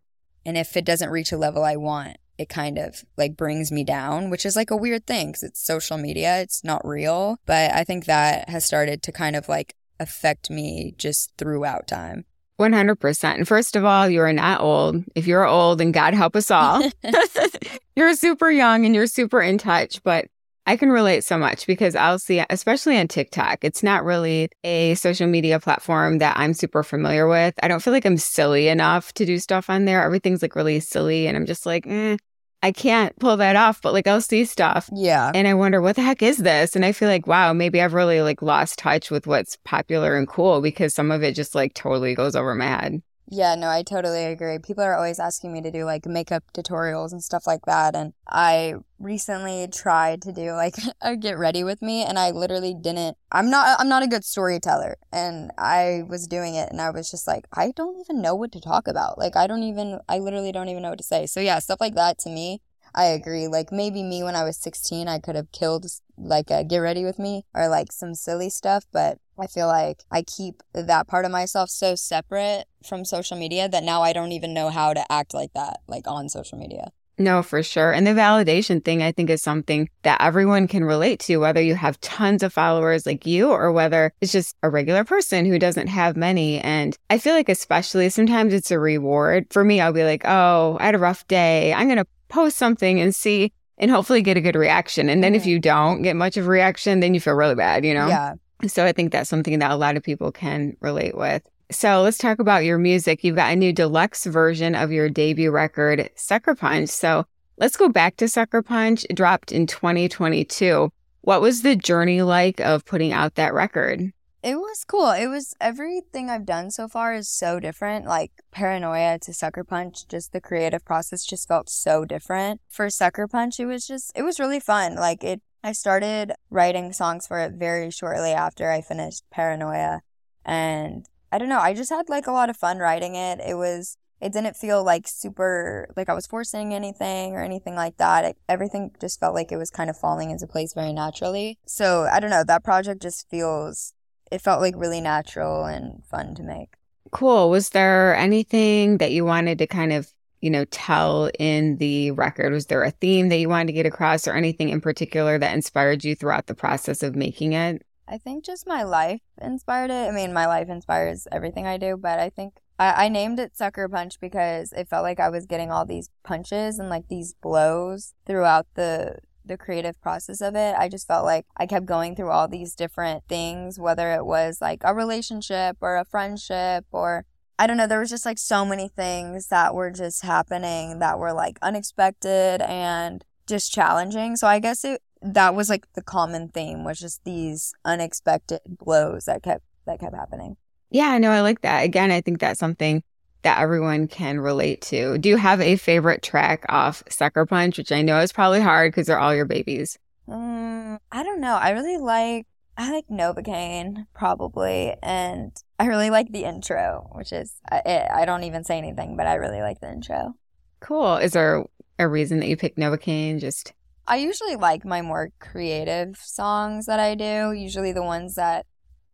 And 0.45 0.57
if 0.57 0.77
it 0.77 0.85
doesn't 0.85 1.11
reach 1.11 1.33
a 1.33 1.37
level 1.37 1.65
I 1.65 1.77
want, 1.77 2.17
it 2.43 2.49
kind 2.49 2.79
of 2.79 3.05
like 3.17 3.37
brings 3.37 3.73
me 3.73 3.85
down, 3.85 4.29
which 4.29 4.45
is 4.45 4.57
like 4.57 4.71
a 4.71 4.77
weird 4.77 5.07
thing 5.07 5.29
because 5.29 5.43
it's 5.43 5.65
social 5.65 5.97
media, 5.97 6.41
it's 6.41 6.63
not 6.63 6.87
real. 6.87 7.39
But 7.47 7.73
I 7.73 7.85
think 7.85 8.05
that 8.05 8.49
has 8.49 8.67
started 8.67 9.03
to 9.05 9.13
kind 9.13 9.37
of 9.37 9.49
like 9.49 9.75
affect 9.99 10.51
me 10.51 10.95
just 10.99 11.33
throughout 11.39 11.87
time. 11.87 12.27
100%. 12.61 13.35
And 13.35 13.49
first 13.49 13.77
of 13.77 13.85
all, 13.85 14.09
you're 14.09 14.33
not 14.33 14.61
old. 14.61 15.05
If 15.15 15.27
you're 15.27 15.47
old, 15.47 15.81
and 15.81 15.95
God 15.95 16.15
help 16.15 16.37
us 16.37 16.51
all, 16.51 16.83
you're 17.97 18.15
super 18.15 18.51
young 18.51 18.85
and 18.85 18.95
you're 18.95 19.07
super 19.07 19.41
in 19.41 19.59
touch. 19.59 20.03
But 20.03 20.27
I 20.65 20.77
can 20.77 20.91
relate 20.91 21.25
so 21.25 21.37
much 21.39 21.67
because 21.67 21.97
I'll 21.97 22.21
see, 22.21 22.43
especially 22.49 22.97
on 22.97 23.09
TikTok, 23.09 23.65
it's 23.65 23.83
not 23.83 24.05
really 24.05 24.49
a 24.63 24.95
social 24.95 25.27
media 25.27 25.59
platform 25.59 26.19
that 26.19 26.37
I'm 26.37 26.55
super 26.55 26.85
familiar 26.85 27.27
with. 27.27 27.55
I 27.63 27.69
don't 27.69 27.83
feel 27.83 27.93
like 27.93 28.07
I'm 28.07 28.19
silly 28.19 28.69
enough 28.69 29.13
to 29.15 29.27
do 29.27 29.39
stuff 29.39 29.69
on 29.69 29.87
there. 29.87 30.05
Everything's 30.05 30.41
like 30.41 30.55
really 30.55 30.79
silly. 30.79 31.27
And 31.27 31.37
I'm 31.37 31.47
just 31.47 31.67
like, 31.67 31.87
eh, 31.89 32.17
I 32.63 32.71
can't 32.71 33.19
pull 33.19 33.37
that 33.39 33.57
off, 33.57 33.83
but 33.83 33.93
like 33.93 34.07
I'll 34.07 34.21
see 34.21 34.45
stuff. 34.45 34.89
Yeah. 34.93 35.33
And 35.35 35.49
I 35.49 35.55
wonder 35.55 35.81
what 35.81 35.97
the 35.97 36.03
heck 36.03 36.23
is 36.23 36.39
this? 36.39 36.77
And 36.77 36.85
I 36.85 36.93
feel 36.93 37.09
like, 37.09 37.27
wow, 37.27 37.53
maybe 37.53 37.81
I've 37.81 37.95
really 37.95 38.23
like 38.23 38.41
lost 38.41 38.79
touch 38.79 39.11
with 39.11 39.27
what's 39.27 39.57
popular 39.65 40.17
and 40.17 40.29
cool 40.29 40.61
because 40.61 40.95
some 40.95 41.11
of 41.11 41.23
it 41.23 41.35
just 41.35 41.55
like 41.55 41.75
totally 41.75 42.15
goes 42.15 42.37
over 42.37 42.55
my 42.55 42.67
head. 42.67 43.03
Yeah, 43.35 43.55
no, 43.55 43.71
I 43.71 43.83
totally 43.83 44.27
agree. 44.27 44.59
People 44.59 44.85
are 44.85 44.95
always 44.95 45.19
asking 45.19 45.55
me 45.55 45.63
to 45.63 45.71
do 45.71 45.87
like 45.87 46.05
makeup 46.05 46.45
tutorials 46.53 47.13
and 47.13 47.25
stuff 47.25 47.47
like 47.47 47.65
that. 47.65 47.97
And 47.97 48.13
I 48.29 48.75
recently 48.99 49.69
tried 49.69 50.21
to 50.23 50.33
do 50.33 50.53
like 50.53 50.75
a 51.01 51.17
get 51.17 51.39
ready 51.39 51.65
with 51.65 51.81
me 51.81 52.03
and 52.05 52.19
I 52.19 52.31
literally 52.31 52.75
didn't 52.75 53.17
I'm 53.33 53.49
not 53.49 53.81
I'm 53.81 53.89
not 53.89 54.03
a 54.03 54.07
good 54.07 54.23
storyteller 54.27 54.99
and 55.11 55.51
I 55.57 56.03
was 56.07 56.27
doing 56.27 56.57
it 56.57 56.69
and 56.71 56.79
I 56.79 56.91
was 56.91 57.11
just 57.11 57.27
like 57.27 57.47
I 57.55 57.73
don't 57.75 57.99
even 58.01 58.21
know 58.21 58.35
what 58.35 58.53
to 58.53 58.61
talk 58.61 58.87
about. 58.87 59.17
Like 59.17 59.35
I 59.35 59.47
don't 59.47 59.63
even 59.63 60.01
I 60.11 60.19
literally 60.19 60.53
don't 60.53 60.69
even 60.69 60.83
know 60.83 60.91
what 60.91 60.99
to 60.99 61.05
say. 61.05 61.25
So 61.25 61.41
yeah, 61.41 61.59
stuff 61.59 61.81
like 61.81 61.95
that 61.95 62.19
to 62.21 62.29
me 62.29 62.61
I 62.95 63.05
agree. 63.07 63.49
Like 63.49 63.73
maybe 63.73 64.03
me 64.03 64.23
when 64.23 64.37
I 64.37 64.45
was 64.45 64.57
16, 64.59 65.09
I 65.09 65.19
could 65.19 65.37
have 65.37 65.51
killed 65.53 65.87
like 66.19 66.51
a 66.51 66.65
get 66.65 66.79
ready 66.79 67.05
with 67.05 67.19
me 67.19 67.45
or 67.55 67.69
like 67.69 67.91
some 67.93 68.15
silly 68.15 68.51
stuff, 68.51 68.85
but 68.93 69.19
I 69.39 69.47
feel 69.47 69.67
like 69.67 70.05
I 70.11 70.23
keep 70.23 70.63
that 70.75 71.09
part 71.09 71.25
of 71.25 71.31
myself 71.31 71.71
so 71.71 71.95
separate 71.95 72.65
from 72.87 73.05
social 73.05 73.37
media 73.37 73.69
that 73.69 73.83
now 73.83 74.03
I 74.03 74.13
don't 74.13 74.33
even 74.33 74.55
know 74.55 74.69
how 74.69 74.93
to 74.93 75.11
act 75.11 75.35
like 75.35 75.53
that, 75.55 75.81
like 75.89 76.07
on 76.07 76.29
social 76.29 76.59
media. 76.59 76.93
No, 77.19 77.43
for 77.43 77.63
sure. 77.63 77.93
And 77.93 78.07
the 78.07 78.13
validation 78.13 78.83
thing, 78.85 79.03
I 79.03 79.13
think, 79.13 79.31
is 79.31 79.43
something 79.43 79.89
that 80.03 80.21
everyone 80.21 80.67
can 80.67 80.83
relate 80.83 81.21
to, 81.21 81.37
whether 81.37 81.61
you 81.61 81.75
have 81.75 82.01
tons 82.01 82.43
of 82.43 82.53
followers 82.53 83.05
like 83.05 83.27
you 83.27 83.51
or 83.51 83.71
whether 83.71 84.13
it's 84.21 84.33
just 84.33 84.57
a 84.63 84.71
regular 84.71 85.05
person 85.05 85.45
who 85.45 85.59
doesn't 85.59 85.89
have 85.89 86.17
many. 86.17 86.59
And 86.61 86.97
I 87.11 87.19
feel 87.19 87.35
like, 87.35 87.51
especially 87.51 88.09
sometimes 88.09 88.55
it's 88.55 88.71
a 88.71 88.79
reward. 88.79 89.47
For 89.51 89.63
me, 89.63 89.81
I'll 89.81 89.93
be 89.93 90.05
like, 90.05 90.23
oh, 90.25 90.79
I 90.81 90.87
had 90.87 90.95
a 90.95 90.99
rough 90.99 91.27
day. 91.29 91.73
I'm 91.75 91.87
going 91.87 91.99
to 91.99 92.07
post 92.33 92.57
something 92.57 93.01
and 93.01 93.15
see 93.15 93.53
and 93.79 93.91
hopefully 93.91 94.23
get 94.23 94.37
a 94.37 94.41
good 94.41 94.55
reaction. 94.55 95.09
And 95.09 95.23
then 95.23 95.35
if 95.35 95.43
mm-hmm. 95.43 95.51
you 95.51 95.59
don't 95.59 96.03
get 96.03 96.17
much 96.17 96.37
of 96.37 96.47
a 96.47 96.49
reaction, 96.49 97.01
then 97.01 97.15
you 97.15 97.21
feel 97.21 97.35
really 97.35 97.55
bad, 97.55 97.85
you 97.85 97.95
know? 97.95 98.09
Yeah. 98.09 98.35
So 98.67 98.85
I 98.85 98.93
think 98.93 99.13
that's 99.13 99.29
something 99.29 99.59
that 99.59 99.71
a 99.71 99.77
lot 99.77 99.97
of 99.97 100.03
people 100.03 100.33
can 100.33 100.77
relate 100.81 101.17
with. 101.17 101.43
So 101.71 102.03
let's 102.03 102.19
talk 102.19 102.39
about 102.39 102.65
your 102.65 102.79
music. 102.79 103.25
You've 103.25 103.37
got 103.37 103.53
a 103.53 103.57
new 103.57 103.73
deluxe 103.73 104.25
version 104.27 104.75
of 104.75 104.93
your 104.93 105.09
debut 105.09 105.51
record, 105.51 106.11
Sucker 106.15 106.55
Punch. 106.55 106.91
So 106.91 107.25
let's 107.57 107.77
go 107.77 107.89
back 107.89 108.17
to 108.19 108.29
Sucker 108.29 108.63
Punch. 108.63 109.05
It 109.09 109.15
dropped 109.15 109.53
in 109.53 109.67
2022. 109.67 110.93
What 111.23 111.41
was 111.41 111.63
the 111.63 111.75
journey 111.75 112.23
like 112.23 112.61
of 112.61 112.85
putting 112.85 113.13
out 113.13 113.37
that 113.37 113.55
record? 113.55 114.13
It 114.43 114.57
was 114.57 114.85
cool. 114.85 115.11
It 115.11 115.29
was 115.29 115.55
everything 115.61 116.29
I've 116.29 116.45
done 116.45 116.73
so 116.73 116.89
far 116.89 117.15
is 117.15 117.29
so 117.29 117.61
different. 117.61 118.07
Like 118.07 118.33
Paranoia 118.51 119.21
to 119.21 119.33
Sucker 119.33 119.63
Punch, 119.63 120.09
just 120.09 120.33
the 120.33 120.41
creative 120.41 120.85
process 120.85 121.25
just 121.25 121.47
felt 121.47 121.71
so 121.71 122.05
different. 122.05 122.61
For 122.69 122.91
Sucker 122.91 123.29
Punch, 123.29 123.61
it 123.61 123.67
was 123.67 123.87
just, 123.87 124.11
it 124.17 124.23
was 124.23 124.41
really 124.41 124.59
fun. 124.59 124.97
Like 124.97 125.23
it, 125.23 125.43
I 125.63 125.71
started 125.71 126.33
writing 126.51 126.93
songs 126.93 127.29
for 127.29 127.39
it 127.39 127.53
very 127.53 127.93
shortly 127.93 128.33
after 128.33 128.69
I 128.69 128.81
finished 128.81 129.23
Paranoia. 129.31 130.01
And 130.45 131.07
I 131.31 131.39
don't 131.39 131.49
know, 131.49 131.61
I 131.61 131.73
just 131.73 131.91
had 131.91 132.09
like 132.09 132.27
a 132.27 132.33
lot 132.33 132.51
of 132.51 132.57
fun 132.57 132.79
writing 132.79 133.15
it. 133.15 133.39
It 133.39 133.55
was, 133.55 133.97
it 134.21 134.33
didn't 134.33 134.57
feel 134.57 134.83
like 134.83 135.07
super, 135.07 135.89
like 135.97 136.09
I 136.09 136.15
was 136.15 136.27
forcing 136.27 136.75
anything 136.75 137.35
or 137.35 137.45
anything 137.45 137.77
like 137.77 137.97
that. 137.99 138.25
It, 138.25 138.39
everything 138.49 138.91
just 139.01 139.21
felt 139.21 139.37
like 139.37 139.53
it 139.53 139.57
was 139.57 139.71
kind 139.71 139.89
of 139.89 139.97
falling 139.97 140.33
into 140.33 140.49
place 140.49 140.75
very 140.75 140.93
naturally. 140.93 141.59
So 141.65 142.09
I 142.13 142.19
don't 142.19 142.31
know, 142.31 142.43
that 142.43 142.65
project 142.65 143.01
just 143.01 143.31
feels, 143.31 143.95
it 144.33 144.41
felt 144.41 144.63
like 144.63 144.75
really 144.77 145.01
natural 145.01 145.67
and 145.67 146.03
fun 146.07 146.35
to 146.37 146.43
make. 146.43 146.75
Cool. 147.11 147.51
Was 147.51 147.69
there 147.71 148.17
anything 148.17 148.97
that 148.97 149.13
you 149.13 149.25
wanted 149.27 149.59
to 149.59 149.67
kind 149.67 149.93
of, 149.93 150.11
you 150.41 150.49
know, 150.49 150.65
tell 150.67 151.31
in 151.39 151.77
the 151.77 152.13
record? 152.13 152.53
Was 152.53 152.67
there 152.67 152.83
a 152.83 152.91
theme 152.91 153.29
that 153.29 153.37
you 153.37 153.51
wanted 153.51 153.67
to 153.67 153.73
get 153.75 153.85
across 153.85 154.27
or 154.27 154.33
anything 154.33 154.71
in 154.71 154.81
particular 154.81 155.39
that 155.39 155.55
inspired 155.55 156.03
you 156.03 156.15
throughout 156.15 156.47
the 156.47 156.55
process 156.55 157.03
of 157.03 157.15
making 157.15 157.53
it? 157.53 157.85
I 158.09 158.17
think 158.17 158.45
just 158.45 158.67
my 158.67 158.83
life 158.83 159.21
inspired 159.41 159.91
it. 159.91 160.09
I 160.09 160.11
mean, 160.11 160.33
my 160.33 160.47
life 160.47 160.69
inspires 160.71 161.29
everything 161.31 161.67
I 161.67 161.77
do, 161.77 161.97
but 161.97 162.19
I 162.19 162.31
think 162.31 162.55
I, 162.79 163.05
I 163.05 163.09
named 163.09 163.39
it 163.39 163.57
Sucker 163.57 163.89
Punch 163.89 164.19
because 164.19 164.73
it 164.73 164.89
felt 164.89 165.03
like 165.03 165.21
I 165.21 165.29
was 165.29 165.45
getting 165.47 165.71
all 165.71 165.85
these 165.85 166.09
punches 166.25 166.79
and 166.79 166.89
like 166.89 167.09
these 167.09 167.35
blows 167.35 168.15
throughout 168.27 168.67
the 168.75 169.19
the 169.45 169.57
creative 169.57 170.01
process 170.01 170.41
of 170.41 170.55
it. 170.55 170.75
I 170.79 170.89
just 170.89 171.07
felt 171.07 171.25
like 171.25 171.47
I 171.57 171.67
kept 171.67 171.87
going 171.87 172.17
through 172.17 172.31
all 172.31 172.49
these 172.49 172.75
different 172.75 173.25
things, 173.29 173.79
whether 173.79 174.13
it 174.13 174.25
was 174.25 174.61
like 174.61 174.83
a 174.85 174.95
relationship 174.95 175.77
or 175.81 175.97
a 175.97 176.05
friendship 176.05 176.87
or 176.93 177.25
I 177.59 177.67
don't 177.67 177.77
know, 177.77 177.87
there 177.87 178.01
was 178.01 178.11
just 178.11 178.27
like 178.27 178.39
so 178.39 178.65
many 178.65 178.89
things 178.89 179.49
that 179.49 179.75
were 179.75 179.91
just 179.91 180.23
happening 180.23 180.99
that 180.99 181.19
were 181.19 181.33
like 181.33 181.59
unexpected 181.63 182.63
and 182.63 183.25
just 183.47 183.73
challenging. 183.73 184.37
So 184.37 184.47
I 184.47 184.59
guess 184.59 184.85
it 184.85 185.03
that 185.21 185.55
was 185.55 185.69
like 185.69 185.87
the 185.93 186.03
common 186.03 186.49
theme 186.49 186.85
was 186.85 186.99
just 186.99 187.23
these 187.25 187.73
unexpected 187.85 188.61
blows 188.67 189.27
that 189.27 189.43
kept 189.43 189.65
that 189.87 190.01
kept 190.01 190.15
happening. 190.15 190.57
Yeah, 190.91 191.17
no, 191.19 191.31
I 191.31 191.41
like 191.41 191.63
that. 191.63 191.85
Again, 191.85 192.11
I 192.11 192.21
think 192.21 192.41
that's 192.41 192.61
something 192.61 193.03
that 193.43 193.59
everyone 193.59 194.09
can 194.09 194.41
relate 194.41 194.81
to. 194.83 195.19
Do 195.19 195.29
you 195.29 195.37
have 195.37 195.61
a 195.61 195.77
favorite 195.77 196.23
track 196.23 196.65
off 196.69 197.03
Sucker 197.09 197.45
Punch, 197.47 197.79
which 197.79 197.93
I 197.93 198.03
know 198.03 198.21
is 198.21 198.33
probably 198.33 198.61
hard 198.61 198.93
because 198.93 199.07
they're 199.07 199.19
all 199.19 199.35
your 199.35 199.45
babies? 199.45 199.99
Mm, 200.29 200.99
I 201.11 201.23
don't 201.23 201.41
know. 201.41 201.57
I 201.57 201.71
really 201.71 201.99
like 201.99 202.47
I 202.77 202.91
like 202.91 203.07
Novocaine 203.09 204.07
probably, 204.15 204.95
and 205.03 205.53
I 205.79 205.87
really 205.87 206.11
like 206.11 206.33
the 206.33 206.45
intro, 206.45 207.11
which 207.13 207.33
is 207.33 207.55
I, 207.71 208.07
I 208.13 208.25
don't 208.25 208.45
even 208.45 208.65
say 208.65 208.79
anything, 208.79 209.17
but 209.17 209.27
I 209.27 209.35
really 209.35 209.61
like 209.61 209.81
the 209.81 209.93
intro. 209.93 210.35
Cool. 210.81 211.17
Is 211.17 211.33
there 211.33 211.65
a 211.99 212.09
reason 212.09 212.41
that 212.41 212.49
you 212.49 212.57
picked 212.57 212.79
Novocaine? 212.79 213.41
Just 213.41 213.73
I 214.07 214.17
usually 214.17 214.57
like 214.57 214.85
my 214.85 215.03
more 215.03 215.31
creative 215.39 216.17
songs 216.17 216.87
that 216.87 216.99
I 216.99 217.15
do. 217.15 217.53
Usually 217.53 217.93
the 217.93 218.03
ones 218.03 218.37
that 218.37 218.67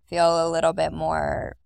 feel 0.06 0.46
a 0.46 0.50
little 0.50 0.72
bit 0.72 0.92
more 0.92 1.56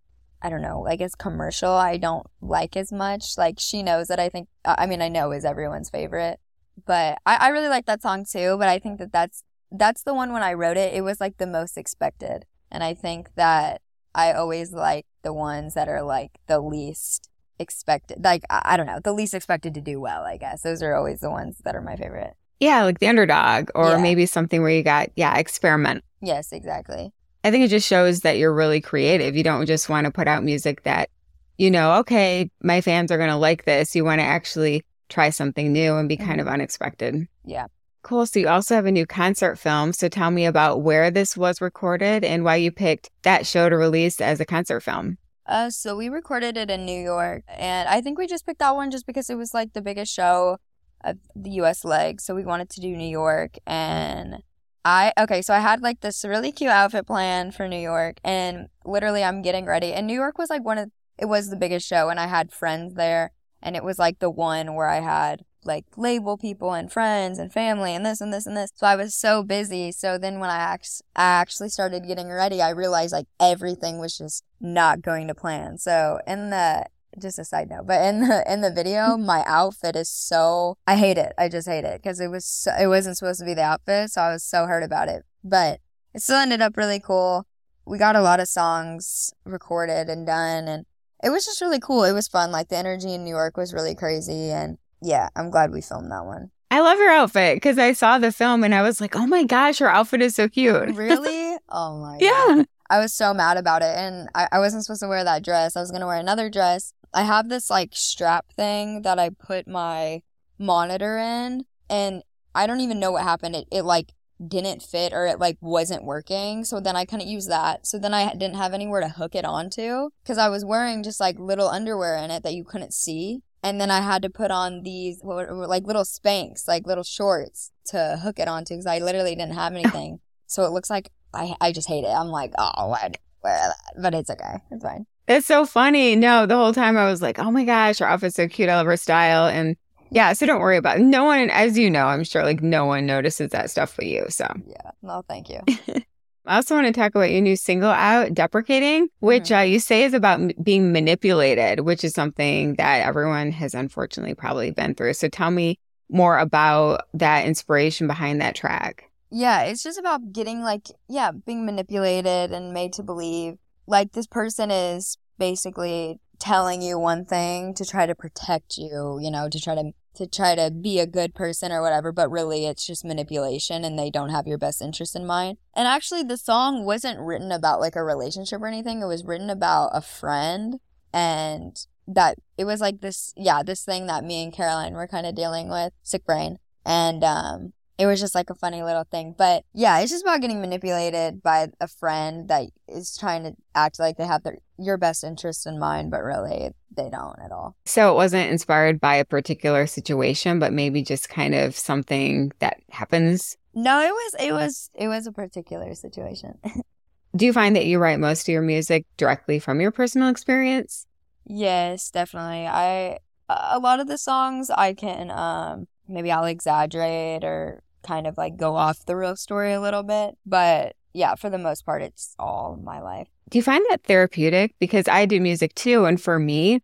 I 0.44 0.50
don't 0.50 0.62
know, 0.62 0.86
I 0.86 0.96
guess 0.96 1.14
commercial 1.14 1.70
I 1.70 1.96
don't 1.96 2.26
like 2.40 2.76
as 2.76 2.90
much. 2.92 3.38
Like 3.38 3.56
she 3.58 3.82
knows 3.82 4.08
that 4.08 4.18
I 4.20 4.28
think 4.28 4.48
uh, 4.64 4.74
I 4.76 4.86
mean 4.86 5.00
I 5.00 5.08
know 5.08 5.30
is 5.32 5.44
everyone's 5.44 5.88
favorite. 5.90 6.40
But 6.86 7.18
I, 7.26 7.36
I 7.36 7.48
really 7.48 7.68
like 7.68 7.86
that 7.86 8.02
song 8.02 8.24
too, 8.24 8.56
but 8.58 8.68
I 8.68 8.78
think 8.78 8.98
that 8.98 9.12
that's 9.12 9.44
that's 9.70 10.02
the 10.02 10.14
one 10.14 10.32
when 10.32 10.42
I 10.42 10.52
wrote 10.54 10.76
it, 10.76 10.92
it 10.94 11.02
was 11.02 11.20
like 11.20 11.36
the 11.38 11.46
most 11.46 11.76
expected. 11.78 12.44
And 12.70 12.82
I 12.82 12.94
think 12.94 13.28
that 13.36 13.80
I 14.14 14.32
always 14.32 14.72
like 14.72 15.06
the 15.22 15.32
ones 15.32 15.74
that 15.74 15.88
are 15.88 16.02
like 16.02 16.32
the 16.46 16.60
least 16.60 17.28
expected. 17.58 18.24
Like 18.24 18.42
I, 18.50 18.62
I 18.64 18.76
don't 18.76 18.86
know, 18.86 19.00
the 19.02 19.12
least 19.12 19.34
expected 19.34 19.74
to 19.74 19.80
do 19.80 20.00
well, 20.00 20.22
I 20.24 20.36
guess. 20.38 20.62
Those 20.62 20.82
are 20.82 20.94
always 20.94 21.20
the 21.20 21.30
ones 21.30 21.58
that 21.64 21.76
are 21.76 21.80
my 21.82 21.96
favorite. 21.96 22.34
yeah, 22.60 22.82
like 22.84 22.98
the 23.00 23.08
underdog, 23.08 23.70
or 23.74 23.90
Yeah. 23.90 23.96
maybe 24.02 24.26
something 24.26 24.60
where 24.62 24.70
you 24.70 24.82
got 24.82 25.10
yeah 25.16 25.36
experiment. 25.38 26.04
Yes, 26.20 26.52
exactly. 26.52 27.12
I 27.44 27.50
think 27.50 27.64
it 27.64 27.68
just 27.68 27.86
shows 27.86 28.20
that 28.20 28.38
you're 28.38 28.54
really 28.54 28.80
creative. 28.80 29.36
You 29.36 29.42
don't 29.42 29.66
just 29.66 29.88
want 29.88 30.04
to 30.04 30.10
put 30.10 30.28
out 30.28 30.44
music 30.44 30.82
that, 30.84 31.10
you 31.58 31.70
know, 31.70 31.98
okay, 31.98 32.50
my 32.62 32.80
fans 32.80 33.10
are 33.10 33.18
going 33.18 33.30
to 33.30 33.36
like 33.36 33.64
this. 33.64 33.96
You 33.96 34.04
want 34.04 34.20
to 34.20 34.24
actually 34.24 34.84
try 35.08 35.30
something 35.30 35.72
new 35.72 35.96
and 35.96 36.08
be 36.08 36.16
kind 36.16 36.40
of 36.40 36.48
unexpected. 36.48 37.26
Yeah. 37.44 37.66
Cool. 38.02 38.26
So 38.26 38.40
you 38.40 38.48
also 38.48 38.74
have 38.74 38.86
a 38.86 38.92
new 38.92 39.06
concert 39.06 39.56
film. 39.56 39.92
So 39.92 40.08
tell 40.08 40.30
me 40.30 40.44
about 40.44 40.82
where 40.82 41.10
this 41.10 41.36
was 41.36 41.60
recorded 41.60 42.24
and 42.24 42.44
why 42.44 42.56
you 42.56 42.72
picked 42.72 43.10
that 43.22 43.46
show 43.46 43.68
to 43.68 43.76
release 43.76 44.20
as 44.20 44.40
a 44.40 44.44
concert 44.44 44.80
film. 44.80 45.18
Uh, 45.46 45.70
so 45.70 45.96
we 45.96 46.08
recorded 46.08 46.56
it 46.56 46.70
in 46.70 46.86
New 46.86 47.00
York, 47.00 47.42
and 47.48 47.88
I 47.88 48.00
think 48.00 48.16
we 48.16 48.28
just 48.28 48.46
picked 48.46 48.60
that 48.60 48.76
one 48.76 48.92
just 48.92 49.06
because 49.06 49.28
it 49.28 49.34
was 49.34 49.52
like 49.52 49.72
the 49.72 49.82
biggest 49.82 50.12
show 50.12 50.58
of 51.02 51.18
the 51.34 51.50
U.S. 51.50 51.84
leg. 51.84 52.20
So 52.20 52.34
we 52.34 52.44
wanted 52.44 52.70
to 52.70 52.80
do 52.80 52.96
New 52.96 53.08
York, 53.08 53.56
and 53.66 54.42
I 54.84 55.12
okay. 55.18 55.42
So 55.42 55.54
I 55.54 55.60
had 55.60 55.80
like 55.82 56.00
this 56.00 56.24
really 56.24 56.52
cute 56.52 56.70
outfit 56.70 57.06
plan 57.06 57.52
for 57.52 57.68
New 57.68 57.78
York, 57.78 58.18
and 58.24 58.68
literally 58.84 59.22
I'm 59.22 59.42
getting 59.42 59.66
ready, 59.66 59.92
and 59.92 60.06
New 60.06 60.14
York 60.14 60.38
was 60.38 60.50
like 60.50 60.64
one 60.64 60.78
of 60.78 60.90
it 61.18 61.26
was 61.26 61.50
the 61.50 61.56
biggest 61.56 61.86
show, 61.86 62.08
and 62.08 62.18
I 62.18 62.26
had 62.26 62.52
friends 62.52 62.94
there, 62.94 63.32
and 63.62 63.76
it 63.76 63.84
was 63.84 63.98
like 63.98 64.18
the 64.18 64.30
one 64.30 64.74
where 64.74 64.88
I 64.88 65.00
had 65.00 65.44
like 65.64 65.84
label 65.96 66.36
people 66.36 66.72
and 66.72 66.90
friends 66.90 67.38
and 67.38 67.52
family 67.52 67.94
and 67.94 68.04
this 68.04 68.20
and 68.20 68.32
this 68.32 68.46
and 68.46 68.56
this. 68.56 68.70
So 68.74 68.86
I 68.86 68.96
was 68.96 69.14
so 69.14 69.42
busy. 69.42 69.92
So 69.92 70.18
then 70.18 70.40
when 70.40 70.50
I, 70.50 70.56
act- 70.56 71.02
I 71.14 71.22
actually 71.22 71.68
started 71.68 72.06
getting 72.06 72.28
ready, 72.28 72.60
I 72.60 72.70
realized 72.70 73.12
like 73.12 73.26
everything 73.38 73.98
was 73.98 74.18
just 74.18 74.44
not 74.60 75.02
going 75.02 75.28
to 75.28 75.34
plan. 75.34 75.78
So 75.78 76.18
in 76.26 76.50
the 76.50 76.86
just 77.18 77.38
a 77.38 77.44
side 77.44 77.68
note, 77.70 77.86
but 77.86 78.02
in 78.02 78.28
the 78.28 78.52
in 78.52 78.60
the 78.60 78.70
video, 78.70 79.16
my 79.18 79.42
outfit 79.46 79.96
is 79.96 80.08
so 80.08 80.76
I 80.86 80.96
hate 80.96 81.18
it. 81.18 81.32
I 81.38 81.48
just 81.48 81.68
hate 81.68 81.84
it 81.84 82.02
because 82.02 82.20
it 82.20 82.28
was 82.28 82.44
so, 82.44 82.72
it 82.80 82.86
wasn't 82.86 83.16
supposed 83.16 83.40
to 83.40 83.46
be 83.46 83.54
the 83.54 83.62
outfit, 83.62 84.10
so 84.10 84.22
I 84.22 84.32
was 84.32 84.44
so 84.44 84.66
hurt 84.66 84.82
about 84.82 85.08
it. 85.08 85.24
But 85.44 85.80
it 86.14 86.22
still 86.22 86.36
ended 86.36 86.60
up 86.60 86.76
really 86.76 87.00
cool. 87.00 87.46
We 87.84 87.98
got 87.98 88.16
a 88.16 88.22
lot 88.22 88.40
of 88.40 88.48
songs 88.48 89.32
recorded 89.44 90.08
and 90.08 90.26
done, 90.26 90.68
and 90.68 90.86
it 91.22 91.30
was 91.30 91.44
just 91.44 91.60
really 91.60 91.80
cool. 91.80 92.04
It 92.04 92.12
was 92.12 92.28
fun. 92.28 92.52
Like 92.52 92.68
the 92.68 92.76
energy 92.76 93.14
in 93.14 93.24
New 93.24 93.30
York 93.30 93.56
was 93.56 93.74
really 93.74 93.94
crazy, 93.94 94.50
and 94.50 94.78
yeah, 95.00 95.28
I'm 95.36 95.50
glad 95.50 95.72
we 95.72 95.80
filmed 95.80 96.10
that 96.10 96.24
one. 96.24 96.50
I 96.72 96.80
love 96.80 96.98
your 96.98 97.10
outfit 97.10 97.56
because 97.56 97.76
I 97.78 97.92
saw 97.92 98.16
the 98.16 98.32
film 98.32 98.64
and 98.64 98.74
I 98.74 98.80
was 98.80 98.98
like, 98.98 99.14
oh 99.14 99.26
my 99.26 99.44
gosh, 99.44 99.78
her 99.80 99.90
outfit 99.90 100.22
is 100.22 100.34
so 100.34 100.48
cute. 100.48 100.96
Really? 100.96 101.58
Oh 101.68 101.98
my 101.98 102.18
god. 102.18 102.22
Yeah. 102.22 102.64
I 102.88 102.98
was 102.98 103.12
so 103.12 103.34
mad 103.34 103.58
about 103.58 103.82
it 103.82 103.94
and 103.94 104.30
I, 104.34 104.48
I 104.52 104.58
wasn't 104.58 104.84
supposed 104.84 105.02
to 105.02 105.08
wear 105.08 105.22
that 105.22 105.44
dress. 105.44 105.76
I 105.76 105.80
was 105.80 105.90
gonna 105.90 106.06
wear 106.06 106.16
another 106.16 106.48
dress. 106.48 106.94
I 107.14 107.22
have 107.22 107.48
this 107.48 107.70
like 107.70 107.90
strap 107.92 108.52
thing 108.52 109.02
that 109.02 109.18
I 109.18 109.30
put 109.30 109.68
my 109.68 110.22
monitor 110.58 111.18
in 111.18 111.64
and 111.90 112.22
I 112.54 112.66
don't 112.66 112.80
even 112.80 113.00
know 113.00 113.12
what 113.12 113.22
happened. 113.22 113.56
It 113.56 113.68
it 113.70 113.82
like 113.82 114.12
didn't 114.46 114.82
fit 114.82 115.12
or 115.12 115.26
it 115.26 115.38
like 115.38 115.58
wasn't 115.60 116.04
working. 116.04 116.64
So 116.64 116.80
then 116.80 116.96
I 116.96 117.04
couldn't 117.04 117.28
use 117.28 117.46
that. 117.46 117.86
So 117.86 117.98
then 117.98 118.14
I 118.14 118.32
didn't 118.32 118.56
have 118.56 118.74
anywhere 118.74 119.00
to 119.00 119.08
hook 119.08 119.34
it 119.34 119.44
onto 119.44 120.10
because 120.22 120.38
I 120.38 120.48
was 120.48 120.64
wearing 120.64 121.02
just 121.02 121.20
like 121.20 121.38
little 121.38 121.68
underwear 121.68 122.16
in 122.16 122.30
it 122.30 122.42
that 122.42 122.54
you 122.54 122.64
couldn't 122.64 122.94
see. 122.94 123.42
And 123.62 123.80
then 123.80 123.90
I 123.90 124.00
had 124.00 124.22
to 124.22 124.30
put 124.30 124.50
on 124.50 124.82
these 124.82 125.20
what 125.22 125.52
like 125.52 125.86
little 125.86 126.04
spanks, 126.04 126.66
like 126.66 126.86
little 126.86 127.04
shorts 127.04 127.70
to 127.86 128.18
hook 128.22 128.38
it 128.38 128.48
onto 128.48 128.74
because 128.74 128.86
I 128.86 128.98
literally 128.98 129.34
didn't 129.34 129.54
have 129.54 129.74
anything. 129.74 130.20
so 130.46 130.64
it 130.64 130.72
looks 130.72 130.90
like 130.90 131.10
I 131.32 131.54
I 131.60 131.72
just 131.72 131.88
hate 131.88 132.04
it. 132.04 132.08
I'm 132.08 132.28
like, 132.28 132.52
oh, 132.58 132.92
I 132.92 133.10
wear 133.42 133.68
that? 133.68 133.76
But 134.00 134.14
it's 134.14 134.30
okay. 134.30 134.56
It's 134.70 134.82
fine. 134.82 135.06
It's 135.32 135.46
so 135.46 135.64
funny. 135.64 136.14
No, 136.14 136.44
the 136.46 136.56
whole 136.56 136.74
time 136.74 136.96
I 136.96 137.08
was 137.10 137.22
like, 137.22 137.38
oh 137.38 137.50
my 137.50 137.64
gosh, 137.64 137.98
her 137.98 138.06
outfit's 138.06 138.36
so 138.36 138.48
cute. 138.48 138.68
I 138.68 138.76
love 138.76 138.86
her 138.86 138.96
style. 138.96 139.46
And 139.46 139.76
yeah, 140.10 140.34
so 140.34 140.44
don't 140.44 140.60
worry 140.60 140.76
about 140.76 140.98
it. 140.98 141.02
No 141.02 141.24
one, 141.24 141.48
as 141.50 141.78
you 141.78 141.88
know, 141.88 142.06
I'm 142.06 142.22
sure 142.22 142.44
like 142.44 142.62
no 142.62 142.84
one 142.84 143.06
notices 143.06 143.50
that 143.50 143.70
stuff 143.70 143.96
but 143.96 144.06
you. 144.06 144.26
So 144.28 144.46
Yeah. 144.66 144.90
No, 145.02 145.22
thank 145.28 145.48
you. 145.48 145.60
I 146.44 146.56
also 146.56 146.74
want 146.74 146.88
to 146.88 146.92
talk 146.92 147.14
about 147.14 147.30
your 147.30 147.40
new 147.40 147.56
single 147.56 147.90
out, 147.90 148.34
Deprecating, 148.34 149.08
which 149.20 149.52
uh, 149.52 149.60
you 149.60 149.78
say 149.78 150.02
is 150.02 150.12
about 150.12 150.40
m- 150.40 150.50
being 150.60 150.92
manipulated, 150.92 151.80
which 151.80 152.02
is 152.02 152.14
something 152.14 152.74
that 152.74 153.06
everyone 153.06 153.52
has 153.52 153.74
unfortunately 153.74 154.34
probably 154.34 154.72
been 154.72 154.94
through. 154.96 155.14
So 155.14 155.28
tell 155.28 155.52
me 155.52 155.78
more 156.10 156.38
about 156.38 157.06
that 157.14 157.46
inspiration 157.46 158.06
behind 158.08 158.40
that 158.40 158.56
track? 158.56 159.08
Yeah, 159.30 159.62
it's 159.62 159.82
just 159.84 159.98
about 159.98 160.32
getting 160.32 160.62
like, 160.62 160.88
yeah, 161.08 161.30
being 161.30 161.64
manipulated 161.64 162.52
and 162.52 162.72
made 162.72 162.92
to 162.94 163.02
believe 163.02 163.56
like 163.86 164.12
this 164.12 164.26
person 164.26 164.70
is 164.70 165.16
basically 165.38 166.20
telling 166.38 166.82
you 166.82 166.98
one 166.98 167.24
thing 167.24 167.72
to 167.74 167.84
try 167.84 168.04
to 168.04 168.14
protect 168.14 168.76
you, 168.76 169.18
you 169.22 169.30
know, 169.30 169.48
to 169.48 169.60
try 169.60 169.74
to 169.74 169.92
to 170.14 170.26
try 170.26 170.54
to 170.54 170.70
be 170.70 170.98
a 170.98 171.06
good 171.06 171.34
person 171.34 171.72
or 171.72 171.80
whatever, 171.80 172.12
but 172.12 172.30
really 172.30 172.66
it's 172.66 172.86
just 172.86 173.04
manipulation 173.04 173.82
and 173.84 173.98
they 173.98 174.10
don't 174.10 174.28
have 174.28 174.46
your 174.46 174.58
best 174.58 174.82
interest 174.82 175.16
in 175.16 175.24
mind. 175.24 175.56
And 175.74 175.88
actually 175.88 176.22
the 176.22 176.36
song 176.36 176.84
wasn't 176.84 177.20
written 177.20 177.50
about 177.50 177.80
like 177.80 177.96
a 177.96 178.04
relationship 178.04 178.60
or 178.60 178.66
anything. 178.66 179.00
It 179.00 179.06
was 179.06 179.24
written 179.24 179.48
about 179.48 179.90
a 179.94 180.02
friend 180.02 180.80
and 181.14 181.74
that 182.06 182.36
it 182.58 182.64
was 182.64 182.80
like 182.80 183.00
this 183.00 183.32
yeah, 183.36 183.62
this 183.62 183.84
thing 183.84 184.06
that 184.08 184.24
me 184.24 184.42
and 184.42 184.52
Caroline 184.52 184.94
were 184.94 185.08
kind 185.08 185.26
of 185.26 185.34
dealing 185.34 185.70
with, 185.70 185.92
Siiickbrain. 186.04 186.56
And 186.84 187.24
um 187.24 187.72
it 188.02 188.06
was 188.06 188.18
just 188.18 188.34
like 188.34 188.50
a 188.50 188.54
funny 188.56 188.82
little 188.82 189.04
thing. 189.04 189.32
But 189.38 189.64
yeah, 189.72 190.00
it's 190.00 190.10
just 190.10 190.24
about 190.24 190.40
getting 190.40 190.60
manipulated 190.60 191.40
by 191.40 191.68
a 191.80 191.86
friend 191.86 192.48
that 192.48 192.64
is 192.88 193.16
trying 193.16 193.44
to 193.44 193.54
act 193.76 194.00
like 194.00 194.16
they 194.16 194.26
have 194.26 194.42
their, 194.42 194.58
your 194.76 194.98
best 194.98 195.22
interest 195.22 195.68
in 195.68 195.78
mind, 195.78 196.10
but 196.10 196.24
really 196.24 196.70
they 196.96 197.08
don't 197.10 197.38
at 197.38 197.52
all. 197.52 197.76
So 197.86 198.10
it 198.10 198.16
wasn't 198.16 198.50
inspired 198.50 199.00
by 199.00 199.14
a 199.14 199.24
particular 199.24 199.86
situation, 199.86 200.58
but 200.58 200.72
maybe 200.72 201.04
just 201.04 201.28
kind 201.28 201.54
of 201.54 201.76
something 201.76 202.50
that 202.58 202.78
happens. 202.90 203.56
No, 203.72 204.00
it 204.00 204.10
was 204.10 204.34
it 204.40 204.52
was 204.52 204.90
it 204.94 205.06
was 205.06 205.28
a 205.28 205.32
particular 205.32 205.94
situation. 205.94 206.58
Do 207.36 207.46
you 207.46 207.52
find 207.52 207.76
that 207.76 207.86
you 207.86 208.00
write 208.00 208.18
most 208.18 208.48
of 208.48 208.52
your 208.52 208.62
music 208.62 209.06
directly 209.16 209.60
from 209.60 209.80
your 209.80 209.92
personal 209.92 210.28
experience? 210.28 211.06
Yes, 211.46 212.10
definitely. 212.10 212.66
I 212.66 213.18
a 213.48 213.78
lot 213.78 214.00
of 214.00 214.08
the 214.08 214.18
songs 214.18 214.70
I 214.70 214.92
can 214.92 215.30
um 215.30 215.86
maybe 216.08 216.32
I'll 216.32 216.44
exaggerate 216.44 217.44
or 217.44 217.82
kind 218.02 218.26
of 218.26 218.36
like 218.36 218.56
go 218.56 218.76
off 218.76 219.06
the 219.06 219.16
real 219.16 219.36
story 219.36 219.72
a 219.72 219.80
little 219.80 220.02
bit. 220.02 220.36
But 220.46 220.96
yeah, 221.12 221.34
for 221.34 221.50
the 221.50 221.58
most 221.58 221.84
part, 221.84 222.02
it's 222.02 222.34
all 222.38 222.78
my 222.82 223.00
life. 223.00 223.28
Do 223.50 223.58
you 223.58 223.62
find 223.62 223.84
that 223.90 224.04
therapeutic? 224.04 224.74
Because 224.78 225.08
I 225.08 225.26
do 225.26 225.40
music 225.40 225.74
too. 225.74 226.04
And 226.04 226.20
for 226.20 226.38
me, 226.38 226.80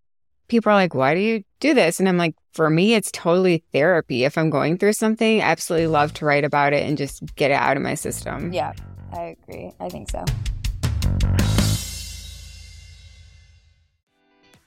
people 0.48 0.70
are 0.70 0.74
like, 0.74 0.94
why 0.94 1.14
do 1.14 1.20
you 1.20 1.44
do 1.60 1.74
this? 1.74 1.98
And 1.98 2.08
I'm 2.08 2.18
like, 2.18 2.34
for 2.52 2.68
me, 2.68 2.94
it's 2.94 3.10
totally 3.12 3.64
therapy. 3.72 4.24
If 4.24 4.36
I'm 4.36 4.50
going 4.50 4.78
through 4.78 4.94
something, 4.94 5.40
I 5.40 5.44
absolutely 5.44 5.86
love 5.86 6.12
to 6.14 6.24
write 6.24 6.44
about 6.44 6.72
it 6.72 6.86
and 6.86 6.98
just 6.98 7.22
get 7.36 7.50
it 7.50 7.54
out 7.54 7.76
of 7.76 7.82
my 7.82 7.94
system. 7.94 8.52
Yeah, 8.52 8.72
I 9.12 9.36
agree. 9.42 9.72
I 9.80 9.88
think 9.88 10.10
so. 10.10 10.24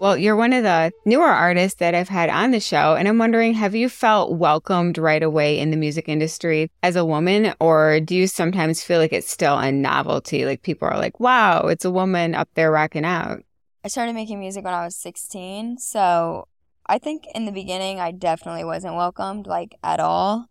Well, 0.00 0.16
you're 0.16 0.36
one 0.36 0.52
of 0.52 0.62
the 0.62 0.92
newer 1.04 1.26
artists 1.26 1.80
that 1.80 1.92
I've 1.92 2.08
had 2.08 2.30
on 2.30 2.52
the 2.52 2.60
show. 2.60 2.94
And 2.94 3.08
I'm 3.08 3.18
wondering, 3.18 3.54
have 3.54 3.74
you 3.74 3.88
felt 3.88 4.32
welcomed 4.32 4.96
right 4.96 5.22
away 5.22 5.58
in 5.58 5.72
the 5.72 5.76
music 5.76 6.08
industry 6.08 6.70
as 6.84 6.94
a 6.94 7.04
woman? 7.04 7.52
Or 7.58 7.98
do 7.98 8.14
you 8.14 8.28
sometimes 8.28 8.82
feel 8.82 9.00
like 9.00 9.12
it's 9.12 9.30
still 9.30 9.58
a 9.58 9.72
novelty? 9.72 10.44
Like 10.44 10.62
people 10.62 10.86
are 10.86 10.96
like, 10.96 11.18
wow, 11.18 11.66
it's 11.66 11.84
a 11.84 11.90
woman 11.90 12.36
up 12.36 12.48
there 12.54 12.70
rocking 12.70 13.04
out. 13.04 13.42
I 13.84 13.88
started 13.88 14.14
making 14.14 14.38
music 14.38 14.64
when 14.64 14.74
I 14.74 14.84
was 14.84 14.94
16. 14.94 15.78
So 15.78 16.46
I 16.86 16.98
think 16.98 17.24
in 17.34 17.44
the 17.44 17.52
beginning, 17.52 17.98
I 17.98 18.12
definitely 18.12 18.64
wasn't 18.64 18.94
welcomed, 18.94 19.48
like 19.48 19.74
at 19.82 19.98
all, 19.98 20.46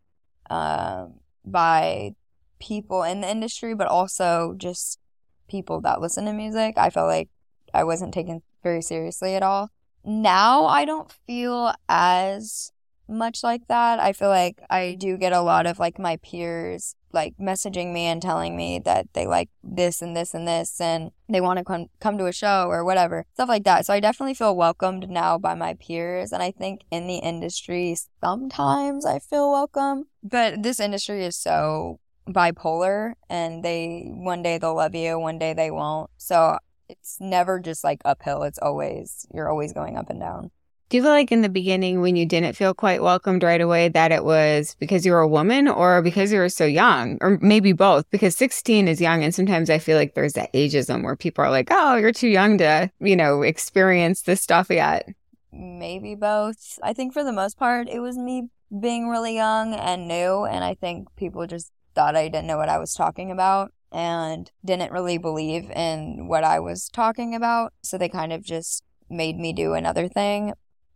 um, 0.49 1.21
by 1.45 2.15
people 2.59 3.03
in 3.03 3.21
the 3.21 3.29
industry, 3.29 3.73
but 3.75 3.87
also 3.87 4.55
just 4.57 4.99
people 5.47 5.79
that 5.81 6.01
listen 6.01 6.25
to 6.25 6.33
music. 6.33 6.77
I 6.77 6.89
felt 6.89 7.07
like 7.07 7.29
I 7.73 7.85
wasn't 7.85 8.13
taken 8.13 8.41
very 8.63 8.81
seriously 8.81 9.35
at 9.35 9.43
all. 9.43 9.71
Now 10.03 10.65
I 10.65 10.85
don't 10.85 11.11
feel 11.25 11.73
as 11.89 12.71
much 13.07 13.43
like 13.43 13.67
that. 13.67 13.99
I 13.99 14.13
feel 14.13 14.29
like 14.29 14.61
I 14.69 14.95
do 14.99 15.17
get 15.17 15.33
a 15.33 15.41
lot 15.41 15.65
of 15.65 15.79
like 15.79 15.99
my 15.99 16.17
peers 16.17 16.95
like 17.13 17.33
messaging 17.39 17.93
me 17.93 18.05
and 18.05 18.21
telling 18.21 18.55
me 18.55 18.79
that 18.79 19.07
they 19.13 19.25
like 19.25 19.49
this 19.63 20.01
and 20.01 20.15
this 20.15 20.33
and 20.33 20.47
this 20.47 20.79
and 20.81 21.11
they 21.29 21.41
want 21.41 21.57
to 21.57 21.63
come 21.63 21.87
come 21.99 22.17
to 22.17 22.25
a 22.25 22.33
show 22.33 22.67
or 22.69 22.83
whatever. 22.83 23.25
Stuff 23.33 23.49
like 23.49 23.63
that. 23.63 23.85
So 23.85 23.93
I 23.93 23.99
definitely 23.99 24.33
feel 24.33 24.55
welcomed 24.55 25.09
now 25.09 25.37
by 25.37 25.55
my 25.55 25.75
peers 25.75 26.31
and 26.31 26.43
I 26.43 26.51
think 26.51 26.81
in 26.91 27.07
the 27.07 27.17
industry 27.17 27.95
sometimes 28.21 29.05
I 29.05 29.19
feel 29.19 29.51
welcome. 29.51 30.05
But 30.21 30.63
this 30.63 30.79
industry 30.79 31.23
is 31.23 31.35
so 31.35 31.99
bipolar 32.27 33.13
and 33.29 33.63
they 33.63 34.09
one 34.09 34.43
day 34.43 34.57
they'll 34.57 34.75
love 34.75 34.95
you, 34.95 35.17
one 35.17 35.39
day 35.39 35.53
they 35.53 35.71
won't. 35.71 36.09
So 36.17 36.57
it's 36.89 37.17
never 37.19 37.59
just 37.59 37.83
like 37.83 38.01
uphill. 38.05 38.43
It's 38.43 38.59
always, 38.59 39.25
you're 39.33 39.49
always 39.49 39.73
going 39.73 39.97
up 39.97 40.09
and 40.09 40.19
down. 40.19 40.51
Do 40.89 40.95
you 40.95 41.03
feel 41.03 41.11
like 41.11 41.33
in 41.33 41.41
the 41.41 41.49
beginning 41.49 41.99
when 41.99 42.15
you 42.15 42.25
didn't 42.25 42.53
feel 42.53 42.73
quite 42.73 43.03
welcomed 43.03 43.43
right 43.43 43.59
away 43.59 43.89
that 43.89 44.13
it 44.13 44.23
was 44.23 44.77
because 44.79 45.05
you 45.05 45.11
were 45.11 45.19
a 45.19 45.27
woman 45.27 45.67
or 45.67 46.01
because 46.01 46.31
you 46.31 46.39
were 46.39 46.47
so 46.47 46.65
young? 46.65 47.17
Or 47.19 47.37
maybe 47.41 47.73
both, 47.73 48.09
because 48.09 48.37
16 48.37 48.87
is 48.87 49.01
young. 49.01 49.21
And 49.21 49.35
sometimes 49.35 49.69
I 49.69 49.79
feel 49.79 49.97
like 49.97 50.13
there's 50.13 50.33
that 50.33 50.53
ageism 50.53 51.03
where 51.03 51.17
people 51.17 51.43
are 51.43 51.51
like, 51.51 51.67
oh, 51.71 51.97
you're 51.97 52.13
too 52.13 52.29
young 52.29 52.57
to, 52.59 52.89
you 53.01 53.17
know, 53.17 53.41
experience 53.41 54.21
this 54.21 54.41
stuff 54.41 54.69
yet. 54.69 55.09
Maybe 55.51 56.15
both. 56.15 56.79
I 56.81 56.93
think 56.93 57.11
for 57.11 57.23
the 57.25 57.33
most 57.33 57.57
part, 57.57 57.89
it 57.89 57.99
was 57.99 58.17
me 58.17 58.47
being 58.79 59.09
really 59.09 59.35
young 59.35 59.73
and 59.73 60.07
new. 60.07 60.45
And 60.45 60.63
I 60.63 60.73
think 60.73 61.13
people 61.17 61.45
just 61.47 61.69
thought 61.95 62.15
I 62.15 62.29
didn't 62.29 62.47
know 62.47 62.57
what 62.57 62.69
I 62.69 62.77
was 62.77 62.93
talking 62.93 63.29
about 63.29 63.73
and 63.91 64.51
didn't 64.63 64.91
really 64.91 65.17
believe 65.17 65.69
in 65.71 66.27
what 66.27 66.43
I 66.43 66.59
was 66.59 66.89
talking 66.89 67.35
about. 67.35 67.73
So 67.81 67.97
they 67.97 68.09
kind 68.09 68.33
of 68.33 68.43
just 68.43 68.83
made 69.09 69.37
me 69.37 69.53
do 69.53 69.73
another 69.73 70.07
thing. 70.07 70.53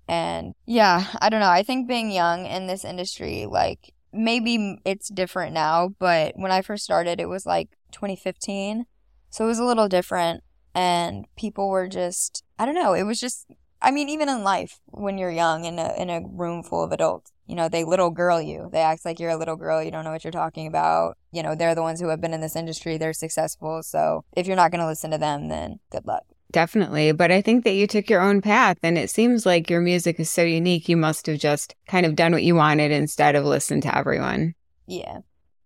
And 0.07 0.53
yeah, 0.65 1.05
I 1.21 1.29
don't 1.29 1.39
know. 1.39 1.49
I 1.49 1.63
think 1.63 1.87
being 1.87 2.11
young 2.11 2.45
in 2.45 2.67
this 2.67 2.83
industry, 2.83 3.45
like 3.45 3.93
maybe 4.11 4.77
it's 4.83 5.09
different 5.09 5.53
now, 5.53 5.89
but 5.99 6.33
when 6.35 6.51
I 6.51 6.61
first 6.61 6.83
started, 6.83 7.19
it 7.19 7.29
was 7.29 7.45
like 7.45 7.69
2015. 7.91 8.85
So 9.29 9.45
it 9.45 9.47
was 9.47 9.59
a 9.59 9.65
little 9.65 9.87
different. 9.87 10.43
And 10.73 11.25
people 11.35 11.69
were 11.69 11.87
just, 11.87 12.43
I 12.57 12.65
don't 12.65 12.75
know, 12.75 12.93
it 12.93 13.03
was 13.03 13.19
just, 13.19 13.47
I 13.81 13.91
mean, 13.91 14.09
even 14.09 14.29
in 14.29 14.43
life, 14.43 14.79
when 14.85 15.17
you're 15.17 15.31
young 15.31 15.65
in 15.65 15.79
a, 15.79 15.93
in 15.97 16.09
a 16.09 16.21
room 16.25 16.63
full 16.63 16.83
of 16.83 16.91
adults, 16.91 17.31
you 17.51 17.57
know, 17.57 17.67
they 17.67 17.83
little 17.83 18.11
girl 18.11 18.41
you. 18.41 18.69
They 18.71 18.79
act 18.79 19.03
like 19.03 19.19
you're 19.19 19.29
a 19.29 19.35
little 19.35 19.57
girl. 19.57 19.83
You 19.83 19.91
don't 19.91 20.05
know 20.05 20.11
what 20.11 20.23
you're 20.23 20.31
talking 20.31 20.67
about. 20.67 21.17
You 21.33 21.43
know, 21.43 21.53
they're 21.53 21.75
the 21.75 21.81
ones 21.81 21.99
who 21.99 22.07
have 22.07 22.21
been 22.21 22.33
in 22.33 22.39
this 22.39 22.55
industry. 22.55 22.97
They're 22.97 23.11
successful. 23.11 23.83
So 23.83 24.23
if 24.37 24.47
you're 24.47 24.55
not 24.55 24.71
going 24.71 24.79
to 24.79 24.87
listen 24.87 25.11
to 25.11 25.17
them, 25.17 25.49
then 25.49 25.81
good 25.91 26.07
luck. 26.07 26.23
Definitely. 26.53 27.11
But 27.11 27.29
I 27.29 27.41
think 27.41 27.65
that 27.65 27.73
you 27.73 27.87
took 27.87 28.09
your 28.09 28.21
own 28.21 28.41
path 28.41 28.77
and 28.83 28.97
it 28.97 29.09
seems 29.09 29.45
like 29.45 29.69
your 29.69 29.81
music 29.81 30.17
is 30.17 30.31
so 30.31 30.43
unique. 30.43 30.87
You 30.87 30.95
must 30.95 31.25
have 31.25 31.39
just 31.39 31.75
kind 31.89 32.05
of 32.05 32.15
done 32.15 32.31
what 32.31 32.43
you 32.43 32.55
wanted 32.55 32.89
instead 32.89 33.35
of 33.35 33.43
listened 33.43 33.83
to 33.83 33.97
everyone. 33.97 34.55
Yeah. 34.87 35.17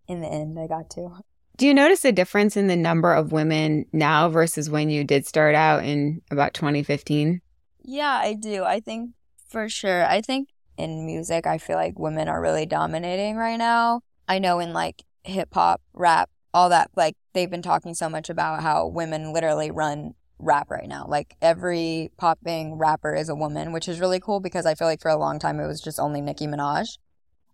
In 0.08 0.22
the 0.22 0.28
end, 0.28 0.58
I 0.60 0.66
got 0.66 0.90
to. 0.92 1.20
Do 1.56 1.68
you 1.68 1.74
notice 1.76 2.04
a 2.04 2.12
difference 2.12 2.58
in 2.58 2.66
the 2.66 2.76
number 2.76 3.14
of 3.14 3.32
women 3.32 3.86
now 3.94 4.28
versus 4.30 4.72
when 4.72 4.90
you 4.90 5.04
did 5.04 5.28
start 5.28 5.54
out 5.54 5.86
in 5.86 6.24
about 6.32 6.56
2015? 6.56 7.42
Yeah, 7.84 8.20
I 8.24 8.34
do. 8.34 8.64
I 8.64 8.80
think 8.80 9.12
for 9.48 9.70
sure. 9.70 10.04
I 10.04 10.22
think 10.22 10.50
in 10.78 11.06
music, 11.06 11.48
I 11.48 11.58
feel 11.58 11.76
like 11.76 12.00
women 12.00 12.28
are 12.28 12.42
really 12.42 12.66
dominating 12.66 13.36
right 13.36 13.58
now. 13.58 14.02
I 14.28 14.40
know 14.40 14.60
in 14.60 14.74
like 14.74 15.04
hip 15.24 15.50
hop, 15.54 15.82
rap, 15.94 16.30
all 16.54 16.70
that, 16.70 16.92
like 16.96 17.16
they've 17.34 17.50
been 17.50 17.62
talking 17.62 17.94
so 17.94 18.10
much 18.10 18.30
about 18.30 18.62
how 18.62 18.88
women 18.88 19.34
literally 19.34 19.72
run 19.72 20.14
rap 20.40 20.70
right 20.70 20.88
now. 20.88 21.06
Like 21.08 21.36
every 21.42 22.12
popping 22.18 22.76
rapper 22.76 23.14
is 23.16 23.30
a 23.30 23.36
woman, 23.36 23.72
which 23.72 23.88
is 23.88 24.00
really 24.00 24.20
cool 24.20 24.40
because 24.40 24.66
I 24.66 24.76
feel 24.76 24.88
like 24.88 25.02
for 25.02 25.12
a 25.12 25.18
long 25.18 25.40
time 25.40 25.60
it 25.60 25.68
was 25.68 25.82
just 25.82 26.00
only 26.00 26.22
Nicki 26.22 26.48
Minaj. 26.48 26.98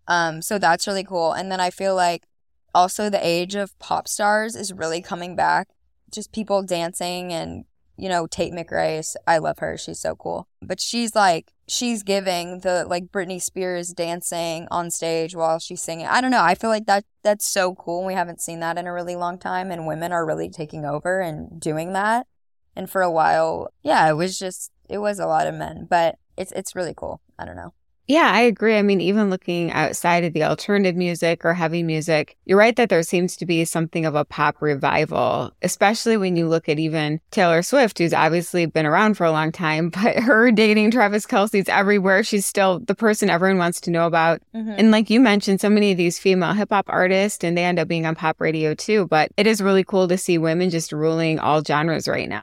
Um, 0.08 0.42
so 0.42 0.58
that's 0.58 0.88
really 0.88 1.04
cool. 1.04 1.32
And 1.34 1.52
then 1.52 1.60
I 1.60 1.70
feel 1.70 1.96
like 1.96 2.24
also 2.74 3.10
the 3.10 3.26
age 3.26 3.56
of 3.56 3.78
pop 3.80 4.08
stars 4.08 4.56
is 4.56 4.74
really 4.74 5.02
coming 5.02 5.36
back. 5.36 5.68
Just 6.12 6.32
people 6.32 6.64
dancing 6.64 7.32
and 7.32 7.66
you 8.02 8.10
know, 8.10 8.26
Tate 8.26 8.52
McRae, 8.52 9.16
I 9.28 9.38
love 9.38 9.60
her. 9.60 9.78
She's 9.78 10.00
so 10.00 10.16
cool. 10.16 10.48
But 10.60 10.80
she's 10.82 11.14
like, 11.16 11.52
she's 11.72 12.04
giving 12.04 12.60
the 12.60 12.86
like 12.86 13.12
Britney 13.12 13.42
Spears 13.42 13.94
dancing 13.94 14.68
on 14.70 14.92
stage 14.92 15.34
while 15.36 15.58
she's 15.58 15.82
singing. 15.82 16.06
I 16.06 16.20
don't 16.20 16.32
know. 16.32 16.44
I 16.44 16.54
feel 16.54 16.70
like 16.70 16.86
that 16.88 17.06
that's 17.24 17.48
so 17.48 17.76
cool. 17.76 18.06
We 18.06 18.14
haven't 18.14 18.42
seen 18.42 18.60
that 18.60 18.78
in 18.78 18.88
a 18.88 18.94
really 18.94 19.16
long 19.16 19.40
time, 19.40 19.72
and 19.72 19.88
women 19.88 20.12
are 20.12 20.26
really 20.26 20.50
taking 20.50 20.84
over 20.86 21.22
and 21.22 21.60
doing 21.62 21.94
that. 21.94 22.28
And 22.76 22.90
for 22.90 23.02
a 23.02 23.12
while, 23.12 23.70
yeah, 23.84 24.10
it 24.10 24.14
was 24.14 24.38
just 24.38 24.72
it 24.90 24.98
was 24.98 25.18
a 25.20 25.28
lot 25.28 25.48
of 25.48 25.56
men, 25.56 25.88
but 25.90 26.16
it's 26.38 26.52
it's 26.52 26.76
really 26.76 26.94
cool. 26.96 27.22
I 27.40 27.46
don't 27.46 27.56
know. 27.56 27.74
Yeah, 28.12 28.30
I 28.30 28.42
agree. 28.42 28.76
I 28.76 28.82
mean, 28.82 29.00
even 29.00 29.30
looking 29.30 29.72
outside 29.72 30.26
of 30.26 30.34
the 30.34 30.44
alternative 30.44 30.98
music 30.98 31.46
or 31.46 31.54
heavy 31.54 31.82
music, 31.82 32.36
you're 32.44 32.58
right 32.58 32.76
that 32.76 32.90
there 32.90 33.04
seems 33.04 33.38
to 33.38 33.46
be 33.46 33.64
something 33.64 34.06
of 34.06 34.16
a 34.16 34.26
pop 34.26 34.62
revival, 34.62 35.54
especially 35.62 36.18
when 36.18 36.36
you 36.36 36.50
look 36.50 36.68
at 36.68 36.78
even 36.78 37.22
Taylor 37.32 37.62
Swift, 37.62 38.00
who's 38.00 38.14
obviously 38.14 38.66
been 38.66 38.86
around 38.86 39.14
for 39.14 39.24
a 39.24 39.32
long 39.32 39.50
time, 39.50 39.90
but 40.04 40.18
her 40.18 40.52
dating 40.52 40.92
Travis 40.92 41.26
Kelce's 41.26 41.70
everywhere. 41.70 42.22
She's 42.22 42.46
still 42.46 42.80
the 42.80 42.96
person 42.96 43.30
everyone 43.30 43.60
wants 43.60 43.80
to 43.80 43.92
know 43.92 44.08
about. 44.08 44.42
Mm-hmm. 44.54 44.74
And 44.78 44.92
like 44.92 45.10
you 45.10 45.22
mentioned, 45.22 45.62
so 45.62 45.70
many 45.70 45.92
of 45.92 45.98
these 45.98 46.20
female 46.20 46.52
hip 46.52 46.68
hop 46.70 46.88
artists, 46.90 47.46
and 47.46 47.58
they 47.58 47.64
end 47.64 47.80
up 47.80 47.88
being 47.88 48.06
on 48.06 48.16
pop 48.16 48.42
radio 48.42 48.74
too. 48.74 49.08
But 49.08 49.32
it 49.38 49.48
is 49.48 49.62
really 49.62 49.86
cool 49.86 50.10
to 50.10 50.18
see 50.18 50.38
women 50.38 50.70
just 50.70 50.92
ruling 50.92 51.40
all 51.40 51.64
genres 51.64 52.10
right 52.10 52.28
now. 52.28 52.42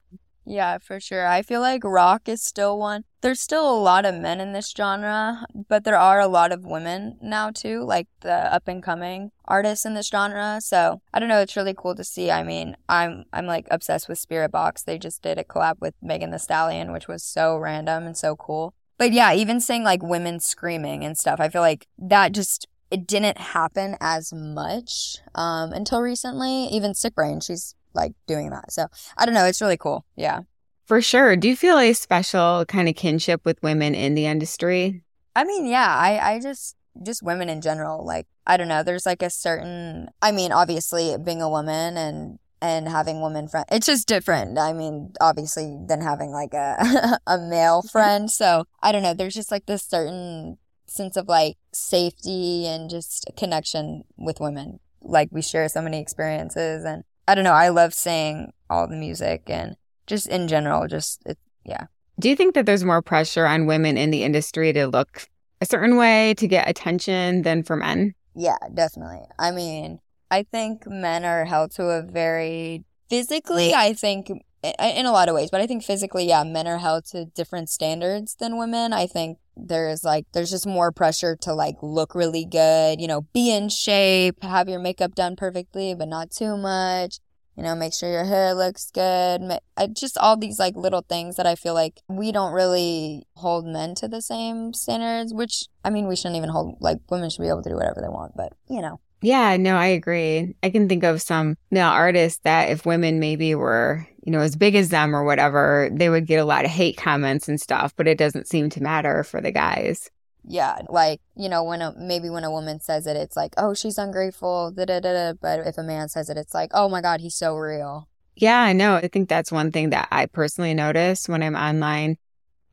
Yeah, 0.51 0.79
for 0.79 0.99
sure. 0.99 1.27
I 1.27 1.43
feel 1.43 1.61
like 1.61 1.85
rock 1.85 2.27
is 2.27 2.43
still 2.43 2.79
one. 2.79 3.05
There's 3.21 3.39
still 3.39 3.69
a 3.71 3.79
lot 3.79 4.07
of 4.07 4.15
men 4.15 4.41
in 4.41 4.55
this 4.55 4.73
genre, 4.75 5.45
but 5.69 5.85
there 5.85 5.99
are 5.99 6.21
a 6.21 6.27
lot 6.27 6.53
of 6.53 6.65
women 6.65 7.19
now 7.21 7.51
too, 7.51 7.85
like 7.85 8.09
the 8.21 8.33
up 8.33 8.67
and 8.67 8.83
coming 8.83 9.31
artists 9.45 9.85
in 9.85 9.93
this 9.93 10.09
genre. 10.09 10.61
So 10.63 11.03
I 11.13 11.21
don't 11.21 11.29
know, 11.29 11.41
it's 11.41 11.55
really 11.55 11.75
cool 11.77 11.95
to 11.97 12.03
see. 12.03 12.31
I 12.31 12.45
mean, 12.45 12.77
I'm 12.89 13.27
I'm 13.31 13.45
like 13.45 13.69
obsessed 13.71 14.09
with 14.09 14.19
Spiritbox. 14.27 14.85
They 14.85 14.99
just 14.99 15.21
did 15.21 15.39
a 15.39 15.45
collab 15.45 15.81
with 15.81 15.95
Megan 16.01 16.31
Thee 16.31 16.39
Stallion, 16.39 16.93
which 16.93 17.09
was 17.09 17.23
so 17.23 17.59
random 17.59 18.07
and 18.07 18.17
so 18.17 18.35
cool. 18.35 18.73
But 18.97 19.13
yeah, 19.13 19.35
even 19.35 19.61
seeing 19.61 19.85
like 19.85 20.03
women 20.03 20.41
screaming 20.41 21.05
and 21.05 21.19
stuff, 21.19 21.41
I 21.41 21.51
feel 21.51 21.63
like 21.63 21.87
that 21.99 22.33
just 22.33 22.67
it 22.91 23.07
didn't 23.07 23.37
happen 23.37 23.99
as 24.01 24.33
much 24.33 25.19
um, 25.35 25.75
until 25.75 26.01
recently. 26.01 26.69
Even 26.69 26.93
Siiickbrain, 26.93 27.45
she's 27.45 27.75
like 27.95 28.13
doing 28.27 28.51
that. 28.51 28.73
So 28.73 28.87
I 29.17 29.25
don't 29.25 29.35
know. 29.35 29.45
It's 29.45 29.61
really 29.61 29.77
cool. 29.77 30.05
Yeah. 30.17 30.41
For 30.87 31.03
sure. 31.03 31.37
Do 31.37 31.49
you 31.49 31.57
feel 31.57 31.79
a 31.79 31.93
special 31.93 32.65
kind 32.67 32.89
of 32.89 32.97
kinship 32.97 33.45
with 33.45 33.63
women 33.63 33.95
in 33.95 34.15
the 34.15 34.27
industry? 34.27 35.03
I 35.37 35.45
mean, 35.45 35.67
yeah, 35.67 35.95
I, 35.95 36.35
I 36.35 36.41
just, 36.41 36.77
just 37.03 37.23
women 37.23 37.49
in 37.49 37.61
general. 37.61 38.05
Like, 38.05 38.27
I 38.47 38.57
don't 38.57 38.69
know. 38.69 38.83
There's 38.83 39.05
like 39.05 39.23
a 39.23 39.29
certain, 39.29 40.09
I 40.23 40.33
mean, 40.33 40.51
obviously 40.51 41.17
being 41.23 41.43
a 41.43 41.51
woman 41.51 41.97
and, 41.99 42.39
and 42.63 42.89
having 42.89 43.21
women 43.21 43.49
friends, 43.49 43.67
it's 43.71 43.87
just 43.87 44.09
different. 44.09 44.59
I 44.59 44.73
mean, 44.73 45.13
obviously 45.21 45.79
than 45.87 46.01
having 46.01 46.31
like 46.31 46.55
a, 46.55 47.19
a 47.27 47.39
male 47.39 47.83
friend. 47.93 48.31
So 48.31 48.65
I 48.83 48.91
don't 48.91 49.03
know. 49.03 49.15
There's 49.15 49.35
just 49.35 49.51
like 49.51 49.67
this 49.67 49.83
certain 49.83 50.57
sense 50.87 51.17
of 51.17 51.29
like 51.29 51.57
safety 51.73 52.67
and 52.67 52.89
just 52.89 53.31
connection 53.37 54.05
with 54.17 54.41
women. 54.41 54.81
Like 55.03 55.29
we 55.31 55.43
share 55.43 55.69
so 55.69 55.83
many 55.83 56.01
experiences 56.01 56.85
and 56.85 57.05
I 57.29 57.35
don't 57.35 57.45
know. 57.45 57.53
I 57.53 57.69
love 57.69 57.93
saying 57.93 58.53
all 58.71 58.89
the 58.89 58.97
music 58.97 59.43
and 59.49 59.77
just 60.07 60.27
in 60.27 60.49
general, 60.49 60.89
just 60.89 61.21
it, 61.27 61.39
yeah. 61.65 61.85
Do 62.19 62.31
you 62.31 62.35
think 62.35 62.55
that 62.55 62.65
there's 62.65 62.85
more 62.85 63.03
pressure 63.03 63.47
on 63.47 63.67
women 63.67 63.99
in 63.99 64.11
the 64.11 64.25
industry 64.25 64.73
to 64.73 64.87
look 64.87 65.29
a 65.61 65.67
certain 65.67 65.97
way 65.97 66.33
to 66.39 66.49
get 66.49 66.69
attention 66.69 67.43
than 67.43 67.63
for 67.63 67.77
men? 67.77 68.15
Yeah, 68.35 68.57
definitely. 68.73 69.21
I 69.39 69.51
mean, 69.51 70.01
I 70.31 70.45
think 70.51 70.87
men 70.87 71.27
are 71.27 71.45
held 71.45 71.73
to 71.73 71.89
a 71.91 72.03
very 72.03 72.85
physically, 73.11 73.75
I 73.75 73.93
think 73.93 74.31
in 74.63 75.07
a 75.07 75.13
lot 75.13 75.29
of 75.29 75.35
ways, 75.35 75.51
but 75.51 75.61
I 75.61 75.67
think 75.67 75.85
physically, 75.85 76.27
yeah, 76.27 76.43
men 76.45 76.67
are 76.67 76.79
held 76.79 77.05
to 77.07 77.27
different 77.27 77.71
standards 77.71 78.35
than 78.35 78.59
women. 78.59 78.93
I 78.93 79.07
think 79.07 79.39
there's 79.57 80.05
like 80.05 80.27
there's 80.33 80.51
just 80.51 80.67
more 80.67 80.93
pressure 80.93 81.37
to 81.43 81.55
like 81.55 81.77
look 81.83 82.15
really 82.15 82.45
good, 82.45 83.01
you 83.01 83.07
know, 83.07 83.23
be 83.33 83.53
in 83.55 83.69
shape, 83.69 84.43
have 84.43 84.69
your 84.69 84.81
makeup 84.81 85.15
done 85.15 85.37
perfectly, 85.37 85.95
but 85.95 86.09
not 86.09 86.31
too 86.31 86.57
much. 86.57 87.19
You 87.57 87.65
know, 87.65 87.75
make 87.75 87.93
sure 87.93 88.09
your 88.09 88.25
hair 88.25 88.55
looks 88.55 88.89
good. 88.93 89.59
I, 89.77 89.89
just 89.89 90.17
all 90.17 90.37
these 90.37 90.61
like 90.61 90.77
little 90.77 91.05
things 91.09 91.35
that 91.37 91.47
I 91.47 91.57
feel 91.57 91.75
like 91.75 92.01
we 92.09 92.31
don't 92.31 92.53
really 92.53 93.27
hold 93.35 93.67
men 93.67 93.97
to 93.97 94.07
the 94.07 94.23
same 94.23 94.73
standards, 94.73 95.35
which 95.35 95.65
I 95.85 95.91
mean, 95.91 96.07
we 96.07 96.15
shouldn't 96.15 96.37
even 96.37 96.51
hold 96.51 96.77
like 96.81 96.99
women 97.11 97.31
should 97.31 97.43
be 97.43 97.49
able 97.49 97.63
to 97.63 97.71
do 97.71 97.75
whatever 97.75 98.01
they 98.01 98.09
want, 98.09 98.37
but 98.37 98.53
you 98.69 98.81
know. 98.81 99.01
Yeah, 99.21 99.57
no, 99.57 99.77
I 99.77 99.87
agree. 99.87 100.55
I 100.63 100.71
can 100.71 100.89
think 100.89 101.03
of 101.03 101.21
some 101.21 101.57
male 101.73 101.89
artists 101.89 102.41
that 102.45 102.71
if 102.71 102.87
women 102.87 103.19
maybe 103.19 103.57
were, 103.57 104.07
you 104.29 104.33
know, 104.33 104.41
as 104.41 104.57
big 104.57 104.75
as 104.75 104.91
them 104.91 105.17
or 105.17 105.25
whatever, 105.25 105.89
they 105.91 106.11
would 106.11 106.27
get 106.27 106.39
a 106.39 106.45
lot 106.45 106.67
of 106.67 106.71
hate 106.71 106.99
comments 106.99 107.49
and 107.49 107.59
stuff, 107.59 107.97
but 107.97 108.07
it 108.07 108.19
doesn't 108.19 108.47
seem 108.47 108.69
to 108.69 108.83
matter 108.83 109.25
for 109.25 109.41
the 109.41 109.51
guys. 109.51 110.11
Yeah, 110.45 110.83
like, 110.91 111.23
you 111.35 111.49
know, 111.49 111.65
when 111.65 111.81
a, 111.81 111.95
maybe 111.97 112.29
when 112.29 112.45
a 112.45 112.51
woman 112.51 112.79
says 112.79 113.07
it, 113.07 113.17
it's 113.17 113.39
like, 113.39 113.55
oh, 113.57 113.73
she's 113.73 113.97
ungrateful, 113.97 114.71
da 114.71 114.85
da 114.85 115.01
da 115.01 115.15
da. 115.15 115.33
But 115.41 115.67
if 115.67 115.79
a 115.79 115.83
man 115.83 116.11
says 116.11 116.29
it, 116.29 116.37
it's 116.37 116.53
like, 116.53 116.73
oh 116.75 116.91
my 116.91 117.01
God, 117.01 117.23
he's 117.23 117.37
so 117.37 117.57
real. 117.57 118.07
Yeah, 118.37 118.61
I 118.61 118.75
know. 118.75 118.97
I 118.97 119.09
think 119.09 119.31
that's 119.31 119.51
one 119.51 119.73
thing 119.73 119.89
that 119.91 120.09
I 120.13 120.27
personally 120.27 120.75
notice 120.75 121.27
when 121.27 121.43
I'm 121.43 121.57
online 121.57 122.19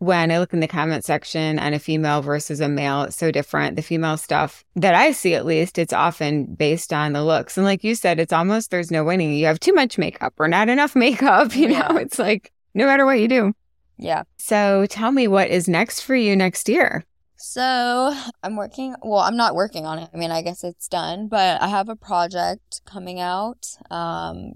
when 0.06 0.32
I 0.32 0.40
look 0.40 0.54
in 0.54 0.60
the 0.60 0.68
comment 0.68 1.04
section 1.04 1.58
on 1.60 1.74
a 1.74 1.80
female 1.80 2.22
versus 2.22 2.62
a 2.62 2.70
male, 2.70 3.04
it's 3.04 3.18
so 3.18 3.32
different. 3.32 3.76
The 3.76 3.82
female 3.82 4.18
stuff 4.18 4.64
that 4.76 4.94
I 4.96 5.12
see, 5.12 5.34
at 5.34 5.46
least, 5.46 5.78
it's 5.78 5.94
often 5.94 6.46
based 6.46 6.94
on 6.94 7.14
the 7.14 7.24
looks. 7.24 7.58
And 7.58 7.66
like 7.66 7.84
you 7.84 7.96
said, 7.96 8.20
it's 8.20 8.34
almost 8.34 8.72
there's 8.72 8.92
no 8.92 9.04
winning. 9.04 9.34
You 9.34 9.48
have 9.48 9.60
too 9.60 9.74
much 9.74 9.98
makeup 9.98 10.34
or 10.38 10.48
not 10.48 10.70
enough 10.70 10.96
makeup. 10.96 11.56
You 11.56 11.70
know, 11.70 11.98
it's 11.98 12.20
like 12.20 12.52
no 12.74 12.86
matter 12.86 13.06
what 13.06 13.20
you 13.20 13.28
do. 13.28 13.54
Yeah. 13.98 14.24
So 14.38 14.86
tell 14.90 15.12
me 15.12 15.28
what 15.28 15.50
is 15.50 15.68
next 15.68 16.02
for 16.02 16.16
you 16.16 16.36
next 16.36 16.70
year? 16.70 17.04
So 17.38 18.16
I'm 18.44 18.56
working. 18.56 18.96
Well, 19.02 19.20
I'm 19.20 19.38
not 19.38 19.56
working 19.56 19.86
on 19.86 20.00
it. 20.00 20.10
I 20.14 20.18
mean, 20.18 20.32
I 20.32 20.42
guess 20.42 20.64
it's 20.64 20.88
done, 20.88 21.28
but 21.28 21.62
I 21.62 21.68
have 21.68 21.90
a 21.90 21.96
project 21.96 22.82
coming 22.86 23.20
out. 23.20 23.68
Um, 23.90 24.54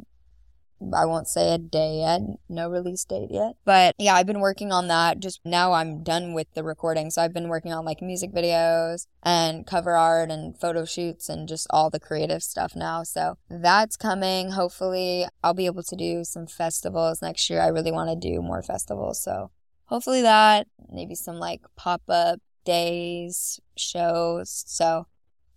I 0.94 1.06
won't 1.06 1.28
say 1.28 1.54
a 1.54 1.58
day 1.58 2.00
yet, 2.00 2.22
no 2.48 2.70
release 2.70 3.04
date 3.04 3.30
yet. 3.32 3.56
But 3.66 3.96
yeah, 3.98 4.16
I've 4.16 4.26
been 4.26 4.40
working 4.40 4.72
on 4.72 4.88
that. 4.88 5.20
Just 5.20 5.42
now 5.44 5.74
I'm 5.74 6.04
done 6.04 6.34
with 6.34 6.48
the 6.54 6.64
recording. 6.64 7.12
So 7.12 7.22
I've 7.22 7.34
been 7.34 7.50
working 7.50 7.74
on 7.74 7.86
like 7.86 8.02
music 8.02 8.32
videos 8.32 9.06
and 9.22 9.68
cover 9.68 9.96
art 9.96 10.32
and 10.32 10.58
photo 10.60 10.86
shoots 10.86 11.28
and 11.30 11.48
just 11.48 11.68
all 11.70 11.90
the 11.90 12.00
creative 12.00 12.44
stuff 12.44 12.76
now. 12.76 13.04
So 13.04 13.38
that's 13.50 13.98
coming. 13.98 14.52
Hopefully, 14.52 15.26
I'll 15.44 15.54
be 15.54 15.66
able 15.66 15.84
to 15.84 15.96
do 15.96 16.24
some 16.24 16.48
festivals 16.48 17.22
next 17.22 17.50
year. 17.50 17.62
I 17.62 17.68
really 17.68 17.92
want 17.92 18.10
to 18.10 18.30
do 18.30 18.42
more 18.42 18.64
festivals. 18.64 19.22
So 19.22 19.52
hopefully 19.86 20.22
that, 20.22 20.68
maybe 20.92 21.16
some 21.16 21.38
like 21.38 21.62
pop 21.76 22.04
up 22.08 22.40
days, 22.64 23.60
shows. 23.76 24.64
So 24.68 25.08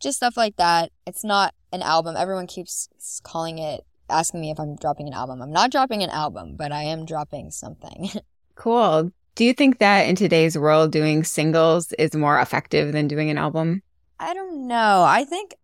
just 0.00 0.16
stuff 0.16 0.36
like 0.36 0.56
that. 0.56 0.90
It's 1.06 1.22
not 1.22 1.54
an 1.72 1.82
album. 1.82 2.16
Everyone 2.16 2.46
keeps 2.46 2.88
calling 3.22 3.58
it 3.58 3.84
asking 4.12 4.40
me 4.40 4.50
if 4.50 4.60
I'm 4.60 4.76
dropping 4.76 5.08
an 5.08 5.14
album. 5.14 5.42
I'm 5.42 5.52
not 5.52 5.72
dropping 5.72 6.02
an 6.02 6.10
album, 6.10 6.56
but 6.56 6.70
I 6.70 6.82
am 6.82 7.04
dropping 7.04 7.50
something. 7.50 8.10
cool. 8.54 9.10
Do 9.34 9.44
you 9.44 9.54
think 9.54 9.78
that 9.78 10.02
in 10.02 10.14
today's 10.14 10.58
world, 10.58 10.92
doing 10.92 11.24
singles 11.24 11.92
is 11.94 12.14
more 12.14 12.38
effective 12.38 12.92
than 12.92 13.08
doing 13.08 13.30
an 13.30 13.38
album? 13.38 13.82
I 14.20 14.34
don't 14.34 14.66
know. 14.66 15.02
I 15.02 15.24
think, 15.24 15.54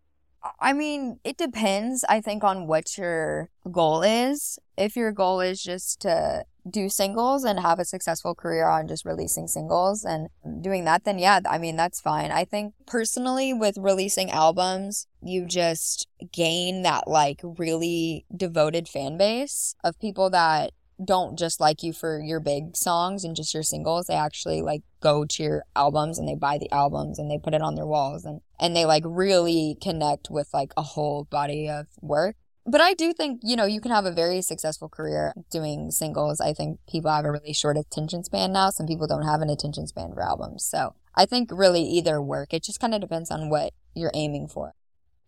I 0.59 0.73
mean, 0.73 1.21
it 1.23 1.37
depends, 1.37 2.05
I 2.09 2.23
think, 2.23 2.43
on 2.43 2.67
what 2.67 2.97
your 2.97 3.51
goal 3.71 4.03
is. 4.03 4.59
If 4.79 4.97
your 4.97 5.13
goal 5.13 5.41
is 5.41 5.63
just 5.63 6.01
to 6.01 6.45
do 6.71 6.89
singles 6.89 7.45
and 7.45 7.61
have 7.61 7.79
a 7.79 7.85
successful 7.85 8.35
career 8.35 8.67
on 8.67 8.89
just 8.89 9.05
releasing 9.05 9.47
singles 9.47 10.05
and 10.05 10.29
doing 10.63 10.85
that, 10.85 11.05
then 11.05 11.19
yeah, 11.19 11.41
I 11.49 11.59
mean, 11.59 11.77
that's 11.77 12.01
fine. 12.01 12.31
I 12.31 12.45
think 12.45 12.75
personally 12.87 13.53
with 13.53 13.77
releasing 13.79 14.31
albums, 14.31 15.07
you 15.23 15.47
just 15.47 16.07
gain 16.33 16.83
that 16.83 17.09
like 17.09 17.41
really 17.43 18.25
devoted 18.35 18.89
fan 18.89 19.17
base 19.17 19.75
of 19.85 19.99
people 19.99 20.31
that 20.31 20.73
don't 21.05 21.39
just 21.39 21.61
like 21.61 21.83
you 21.83 21.93
for 21.93 22.21
your 22.21 22.41
big 22.41 22.77
songs 22.77 23.25
and 23.25 23.37
just 23.37 23.55
your 23.55 23.63
singles. 23.63 24.07
They 24.07 24.15
actually 24.15 24.63
like 24.63 24.83
go 25.01 25.25
to 25.25 25.43
your 25.43 25.65
albums 25.77 26.19
and 26.19 26.29
they 26.29 26.35
buy 26.35 26.59
the 26.59 26.73
albums 26.73 27.19
and 27.19 27.31
they 27.31 27.39
put 27.39 27.55
it 27.55 27.63
on 27.63 27.77
their 27.77 27.87
walls 27.87 28.25
and, 28.25 28.41
and 28.59 28.75
they 28.75 28.85
like 28.85 29.05
really 29.07 29.77
connect 29.81 30.29
with 30.31 30.49
like 30.53 30.73
a 30.77 30.83
whole 30.83 31.25
body 31.31 31.69
of 31.69 31.87
work 32.01 32.37
but 32.69 32.81
I 32.81 32.95
do 32.95 33.13
think, 33.13 33.41
you 33.43 33.57
know, 33.57 33.65
you 33.65 33.81
can 33.81 33.91
have 33.91 34.05
a 34.05 34.13
very 34.13 34.43
successful 34.43 34.89
career 34.89 35.33
doing 35.51 35.91
singles. 35.91 36.41
I 36.41 36.53
think 36.53 36.79
people 36.89 37.11
have 37.11 37.25
a 37.25 37.33
really 37.33 37.53
short 37.53 37.77
attention 37.77 38.25
span 38.25 38.53
now. 38.53 38.71
Some 38.71 38.87
people 38.87 39.07
don't 39.07 39.25
have 39.25 39.41
an 39.41 39.51
attention 39.51 39.87
span 39.87 40.13
for 40.13 40.23
albums. 40.23 40.65
So 40.65 40.95
I 41.15 41.27
think 41.27 41.51
really 41.53 41.83
either 41.83 42.21
work. 42.21 42.53
It 42.53 42.63
just 42.63 42.81
kind 42.81 42.95
of 42.95 43.01
depends 43.01 43.31
on 43.31 43.51
what 43.51 43.73
you're 43.95 44.13
aiming 44.15 44.49
for. 44.49 44.75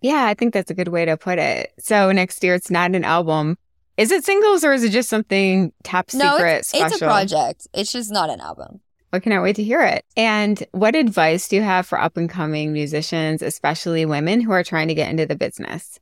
Yeah, 0.01 0.25
I 0.25 0.35
think 0.35 0.55
that's 0.55 0.71
a 0.71 0.75
good 0.75 0.89
way 0.89 1.05
to 1.05 1.17
put 1.17 1.39
it. 1.39 1.73
So 1.79 2.11
next 2.13 2.43
year, 2.43 2.55
it's 2.55 2.71
not 2.71 2.95
an 2.95 3.05
album. 3.05 3.59
Is 3.97 4.11
it 4.11 4.25
singles 4.25 4.65
or 4.65 4.73
is 4.73 4.83
it 4.83 4.91
just 4.91 5.11
something 5.11 5.73
top 5.83 6.15
no, 6.15 6.37
secret 6.37 6.59
it's, 6.59 6.69
special? 6.69 6.87
it's 6.87 7.03
a 7.03 7.05
project. 7.05 7.67
It's 7.75 7.93
just 7.93 8.11
not 8.11 8.31
an 8.31 8.41
album. 8.41 8.81
I 9.13 9.19
cannot 9.19 9.43
wait 9.43 9.57
to 9.57 9.65
hear 9.65 9.83
it. 9.83 10.05
And 10.17 10.63
what 10.73 10.95
advice 10.95 11.49
do 11.49 11.57
you 11.57 11.63
have 11.63 11.87
for 11.87 12.01
up 12.01 12.17
and 12.17 12.31
coming 12.31 12.73
musicians, 12.73 13.43
especially 13.43 14.07
women 14.07 14.41
who 14.41 14.53
are 14.53 14.63
trying 14.63 14.89
to 14.89 14.95
get 14.95 15.11
into 15.11 15.27
the 15.27 15.35
business? 15.35 15.99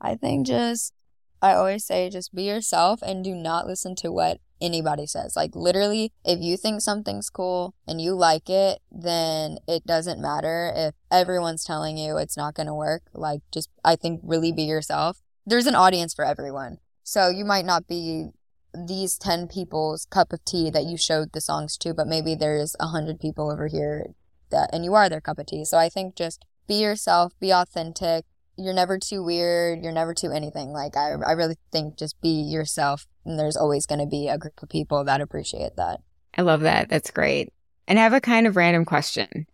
I 0.00 0.14
think 0.14 0.46
just, 0.46 0.92
I 1.42 1.52
always 1.52 1.84
say, 1.84 2.10
just 2.10 2.34
be 2.34 2.44
yourself 2.44 3.00
and 3.02 3.24
do 3.24 3.34
not 3.34 3.66
listen 3.66 3.94
to 3.96 4.10
what 4.10 4.40
anybody 4.60 5.06
says. 5.06 5.36
Like, 5.36 5.54
literally, 5.54 6.12
if 6.24 6.40
you 6.40 6.56
think 6.56 6.80
something's 6.80 7.30
cool 7.30 7.74
and 7.86 8.00
you 8.00 8.14
like 8.14 8.48
it, 8.50 8.80
then 8.90 9.58
it 9.66 9.86
doesn't 9.86 10.20
matter 10.20 10.72
if 10.74 10.94
everyone's 11.10 11.64
telling 11.64 11.96
you 11.96 12.16
it's 12.16 12.36
not 12.36 12.54
going 12.54 12.66
to 12.66 12.74
work. 12.74 13.02
Like, 13.12 13.40
just, 13.52 13.70
I 13.84 13.96
think, 13.96 14.20
really 14.24 14.52
be 14.52 14.62
yourself. 14.62 15.22
There's 15.46 15.66
an 15.66 15.74
audience 15.74 16.14
for 16.14 16.24
everyone. 16.24 16.78
So 17.02 17.28
you 17.28 17.44
might 17.44 17.64
not 17.64 17.86
be 17.86 18.28
these 18.74 19.16
10 19.16 19.48
people's 19.48 20.06
cup 20.06 20.32
of 20.32 20.44
tea 20.44 20.70
that 20.70 20.84
you 20.84 20.96
showed 20.96 21.32
the 21.32 21.40
songs 21.40 21.76
to, 21.78 21.94
but 21.94 22.06
maybe 22.06 22.34
there's 22.34 22.76
a 22.78 22.88
hundred 22.88 23.18
people 23.20 23.50
over 23.50 23.66
here 23.66 24.08
that, 24.50 24.70
and 24.72 24.84
you 24.84 24.94
are 24.94 25.08
their 25.08 25.20
cup 25.20 25.38
of 25.38 25.46
tea. 25.46 25.64
So 25.64 25.78
I 25.78 25.88
think 25.88 26.16
just 26.16 26.44
be 26.66 26.82
yourself, 26.82 27.32
be 27.40 27.50
authentic. 27.50 28.24
You're 28.58 28.74
never 28.74 28.98
too 28.98 29.22
weird. 29.22 29.82
You're 29.82 29.92
never 29.92 30.12
too 30.12 30.32
anything. 30.32 30.72
Like, 30.72 30.96
I, 30.96 31.12
I 31.26 31.32
really 31.32 31.56
think 31.72 31.96
just 31.96 32.20
be 32.20 32.28
yourself. 32.28 33.06
And 33.24 33.38
there's 33.38 33.56
always 33.56 33.86
going 33.86 34.00
to 34.00 34.06
be 34.06 34.28
a 34.28 34.36
group 34.36 34.60
of 34.62 34.68
people 34.68 35.04
that 35.04 35.20
appreciate 35.20 35.76
that. 35.76 36.00
I 36.36 36.42
love 36.42 36.60
that. 36.62 36.88
That's 36.88 37.10
great. 37.10 37.52
And 37.86 37.98
I 37.98 38.02
have 38.02 38.12
a 38.12 38.20
kind 38.20 38.46
of 38.46 38.56
random 38.56 38.84
question. 38.84 39.46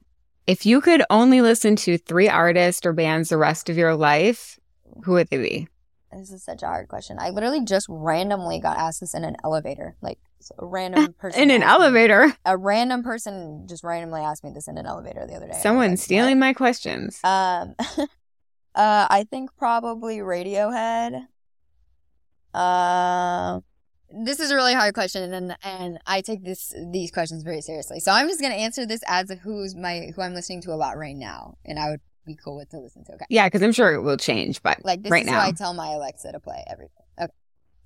If 0.46 0.66
you 0.66 0.80
could 0.80 1.02
only 1.10 1.40
listen 1.42 1.76
to 1.76 1.98
three 1.98 2.28
artists 2.28 2.84
or 2.84 2.92
bands 2.92 3.28
the 3.28 3.36
rest 3.36 3.68
of 3.68 3.76
your 3.76 3.94
life, 3.94 4.58
who 5.04 5.12
would 5.12 5.28
they 5.28 5.38
be? 5.38 5.68
This 6.12 6.30
is 6.30 6.44
such 6.44 6.62
a 6.62 6.66
hard 6.66 6.88
question. 6.88 7.16
I 7.20 7.30
literally 7.30 7.64
just 7.64 7.86
randomly 7.90 8.60
got 8.60 8.76
asked 8.78 9.00
this 9.00 9.14
in 9.14 9.24
an 9.24 9.36
elevator. 9.44 9.96
Like 10.00 10.18
a 10.58 10.64
random 10.64 11.12
person 11.18 11.42
In 11.42 11.50
an 11.50 11.62
asked 11.62 11.80
me- 11.80 11.84
elevator. 11.86 12.36
A 12.44 12.56
random 12.56 13.02
person 13.02 13.66
just 13.68 13.82
randomly 13.84 14.20
asked 14.20 14.44
me 14.44 14.50
this 14.54 14.68
in 14.68 14.78
an 14.78 14.86
elevator 14.86 15.26
the 15.26 15.34
other 15.34 15.48
day. 15.48 15.58
Someone 15.60 15.96
stealing 15.96 16.38
my 16.38 16.52
questions. 16.52 17.18
Um, 17.24 17.74
uh, 18.74 19.06
I 19.10 19.24
think 19.30 19.50
probably 19.56 20.18
Radiohead. 20.18 21.26
Um, 22.54 23.64
this 24.24 24.38
is 24.38 24.50
a 24.50 24.54
really 24.54 24.74
hard 24.74 24.94
question, 24.94 25.32
and 25.32 25.56
and 25.62 25.98
I 26.06 26.20
take 26.20 26.44
this 26.44 26.72
these 26.92 27.10
questions 27.10 27.42
very 27.42 27.60
seriously. 27.60 28.00
So 28.00 28.12
I'm 28.12 28.28
just 28.28 28.40
gonna 28.40 28.54
answer 28.54 28.86
this 28.86 29.00
as 29.06 29.30
who's 29.42 29.74
my 29.74 30.10
who 30.14 30.22
I'm 30.22 30.34
listening 30.34 30.60
to 30.62 30.72
a 30.72 30.76
lot 30.76 30.96
right 30.96 31.16
now, 31.16 31.56
and 31.64 31.78
I 31.78 31.90
would 31.90 32.00
be 32.26 32.36
cool 32.36 32.56
with 32.56 32.70
to 32.70 32.78
listen 32.78 33.04
to. 33.04 33.12
Okay. 33.14 33.24
Yeah, 33.28 33.46
because 33.48 33.62
I'm 33.62 33.72
sure 33.72 33.92
it 33.92 34.00
will 34.02 34.16
change, 34.16 34.62
but 34.62 34.84
Like 34.84 35.02
this 35.02 35.10
right 35.10 35.22
is 35.24 35.30
now. 35.30 35.40
who 35.42 35.48
I 35.48 35.52
tell 35.52 35.74
my 35.74 35.88
Alexa 35.92 36.32
to 36.32 36.40
play 36.40 36.62
everything. 36.70 37.04
Okay. 37.20 37.32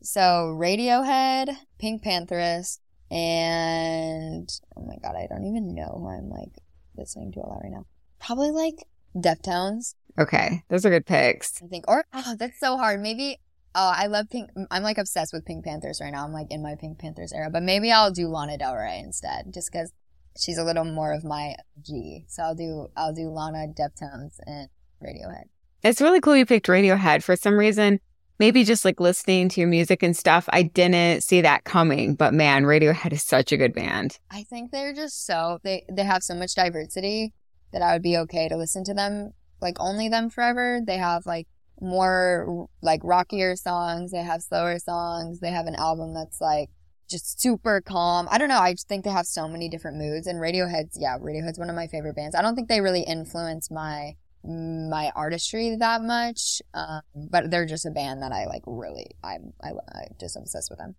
So 0.02 0.54
Radiohead, 0.56 1.56
PinkPantheress, 1.82 2.78
and 3.10 4.48
oh 4.76 4.82
my 4.86 4.96
god, 5.02 5.16
I 5.16 5.26
don't 5.28 5.46
even 5.46 5.74
know 5.74 5.96
who 5.98 6.08
I'm 6.08 6.28
like 6.28 6.52
listening 6.96 7.32
to 7.32 7.40
a 7.40 7.46
lot 7.46 7.60
right 7.62 7.72
now. 7.72 7.86
Probably 8.20 8.50
like 8.50 8.74
Deftones, 9.16 9.94
okay, 10.18 10.62
those 10.68 10.84
are 10.84 10.90
good 10.90 11.06
picks. 11.06 11.62
I 11.62 11.66
think. 11.66 11.84
Or 11.88 12.04
oh, 12.12 12.34
that's 12.38 12.58
so 12.60 12.76
hard. 12.76 13.00
Maybe 13.00 13.38
oh, 13.74 13.92
I 13.94 14.06
love 14.06 14.28
Pink. 14.28 14.50
I'm 14.70 14.82
like 14.82 14.98
obsessed 14.98 15.32
with 15.32 15.44
PinkPantheress 15.44 16.00
right 16.00 16.12
now. 16.12 16.24
I'm 16.24 16.32
like 16.32 16.48
in 16.50 16.62
my 16.62 16.74
PinkPantheress 16.74 17.34
era, 17.34 17.50
but 17.50 17.62
maybe 17.62 17.92
I'll 17.92 18.10
do 18.10 18.28
Lana 18.28 18.58
Del 18.58 18.74
Rey 18.74 19.00
instead, 19.04 19.52
just 19.52 19.70
because 19.70 19.92
she's 20.38 20.58
a 20.58 20.64
little 20.64 20.84
more 20.84 21.12
of 21.12 21.24
my 21.24 21.54
G. 21.80 22.24
So 22.28 22.42
I'll 22.42 22.54
do 22.54 22.88
I'll 22.96 23.14
do 23.14 23.28
Lana, 23.28 23.66
Deftones, 23.68 24.38
and 24.46 24.68
Radiohead. 25.02 25.44
It's 25.82 26.00
really 26.00 26.20
cool 26.20 26.36
you 26.36 26.46
picked 26.46 26.66
Radiohead. 26.66 27.22
For 27.22 27.36
some 27.36 27.56
reason, 27.56 28.00
maybe 28.38 28.64
just 28.64 28.84
like 28.84 29.00
listening 29.00 29.48
to 29.50 29.60
your 29.60 29.68
music 29.68 30.02
and 30.02 30.16
stuff, 30.16 30.48
I 30.52 30.62
didn't 30.62 31.22
see 31.22 31.40
that 31.42 31.64
coming. 31.64 32.14
But 32.14 32.34
man, 32.34 32.64
Radiohead 32.64 33.12
is 33.12 33.22
such 33.22 33.52
a 33.52 33.56
good 33.56 33.74
band. 33.74 34.18
I 34.30 34.42
think 34.42 34.72
they're 34.72 34.94
just 34.94 35.24
so 35.24 35.58
they 35.62 35.84
they 35.90 36.04
have 36.04 36.22
so 36.22 36.34
much 36.34 36.54
diversity 36.54 37.32
that 37.72 37.82
I 37.82 37.92
would 37.92 38.02
be 38.02 38.16
okay 38.16 38.48
to 38.48 38.56
listen 38.56 38.82
to 38.84 38.94
them 38.94 39.32
like 39.60 39.76
only 39.80 40.08
them 40.08 40.30
forever. 40.30 40.80
They 40.84 40.96
have 40.96 41.26
like 41.26 41.46
more 41.80 42.68
like 42.82 43.00
rockier 43.04 43.56
songs, 43.56 44.10
they 44.10 44.22
have 44.22 44.42
slower 44.42 44.78
songs, 44.78 45.40
they 45.40 45.50
have 45.50 45.66
an 45.66 45.76
album 45.76 46.14
that's 46.14 46.40
like 46.40 46.70
just 47.08 47.40
super 47.40 47.80
calm. 47.80 48.28
I 48.30 48.38
don't 48.38 48.48
know, 48.48 48.58
I 48.58 48.72
just 48.72 48.88
think 48.88 49.04
they 49.04 49.10
have 49.10 49.26
so 49.26 49.48
many 49.48 49.68
different 49.68 49.96
moods 49.96 50.26
and 50.26 50.40
Radiohead's 50.40 50.98
yeah, 51.00 51.18
Radiohead's 51.18 51.58
one 51.58 51.70
of 51.70 51.76
my 51.76 51.86
favorite 51.86 52.16
bands. 52.16 52.34
I 52.34 52.42
don't 52.42 52.54
think 52.54 52.68
they 52.68 52.80
really 52.80 53.02
influence 53.02 53.70
my 53.70 54.14
my 54.44 55.10
artistry 55.16 55.76
that 55.76 56.02
much, 56.02 56.62
um, 56.72 57.02
but 57.14 57.50
they're 57.50 57.66
just 57.66 57.86
a 57.86 57.90
band 57.90 58.22
that 58.22 58.32
I 58.32 58.46
like 58.46 58.62
really 58.66 59.10
I'm 59.22 59.52
I, 59.62 59.70
I'm 59.70 60.14
just 60.20 60.36
obsessed 60.36 60.70
with 60.70 60.78
them. 60.78 60.94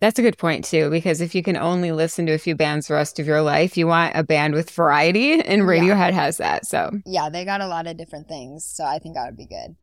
That's 0.00 0.18
a 0.18 0.22
good 0.22 0.38
point 0.38 0.64
too, 0.64 0.88
because 0.90 1.20
if 1.20 1.34
you 1.34 1.42
can 1.42 1.56
only 1.56 1.92
listen 1.92 2.24
to 2.26 2.32
a 2.32 2.38
few 2.38 2.54
bands 2.54 2.88
the 2.88 2.94
rest 2.94 3.18
of 3.18 3.26
your 3.26 3.42
life, 3.42 3.76
you 3.76 3.86
want 3.86 4.16
a 4.16 4.22
band 4.22 4.54
with 4.54 4.70
variety, 4.70 5.32
and 5.40 5.60
Yeah. 5.62 5.66
Radiohead 5.68 6.12
has 6.14 6.38
that. 6.38 6.66
So, 6.66 6.90
Yeah, 7.04 7.28
they 7.28 7.44
got 7.44 7.60
a 7.60 7.66
lot 7.68 7.86
of 7.86 7.96
different 7.98 8.26
things, 8.26 8.64
so 8.64 8.84
I 8.84 8.98
think 8.98 9.14
that 9.14 9.26
would 9.26 9.36
be 9.36 9.46
good. 9.46 9.76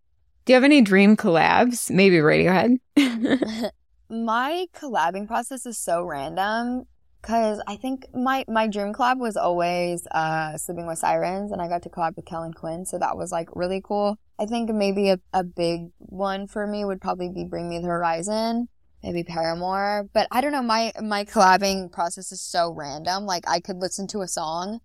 do 0.46 0.54
you 0.54 0.56
have 0.56 0.64
any 0.64 0.82
dream 0.82 1.16
collabs? 1.18 1.92
Maybe 1.92 2.18
Radiohead. 2.18 2.78
my 4.10 4.66
collabing 4.74 5.28
process 5.28 5.66
is 5.66 5.78
so 5.78 6.04
random 6.04 6.86
because 7.22 7.62
I 7.68 7.76
think 7.76 8.06
my 8.14 8.46
my 8.48 8.68
dream 8.68 8.94
collab 8.94 9.20
was 9.20 9.36
always 9.36 10.08
uh 10.12 10.58
Sleeping 10.58 10.88
with 10.88 10.98
Sirens, 11.00 11.52
and 11.52 11.62
I 11.62 11.68
got 11.68 11.84
to 11.84 11.90
collab 11.90 12.16
with 12.16 12.26
Kellin 12.26 12.54
Quinn, 12.54 12.86
so 12.86 12.98
that 12.98 13.18
was 13.18 13.32
like 13.32 13.50
really 13.56 13.82
cool. 13.84 14.18
I 14.40 14.46
think 14.46 14.70
maybe 14.72 15.10
a, 15.10 15.20
a 15.34 15.44
big 15.44 15.90
one 15.98 16.48
for 16.48 16.66
me 16.66 16.86
would 16.86 17.02
probably 17.02 17.30
be 17.30 17.44
Bring 17.44 17.70
Me 17.70 17.80
the 17.80 17.88
Horizon, 17.88 18.70
maybe 19.04 19.24
Paramore, 19.24 20.10
but 20.14 20.28
I 20.32 20.42
don't 20.42 20.52
know. 20.52 20.62
My 20.62 20.92
my 21.02 21.26
collabing 21.26 21.92
process 21.92 22.32
is 22.32 22.42
so 22.42 22.72
random. 22.72 23.26
Like 23.26 23.44
I 23.48 23.60
could 23.60 23.78
listen 23.78 24.08
to 24.08 24.22
a 24.22 24.28
song 24.28 24.80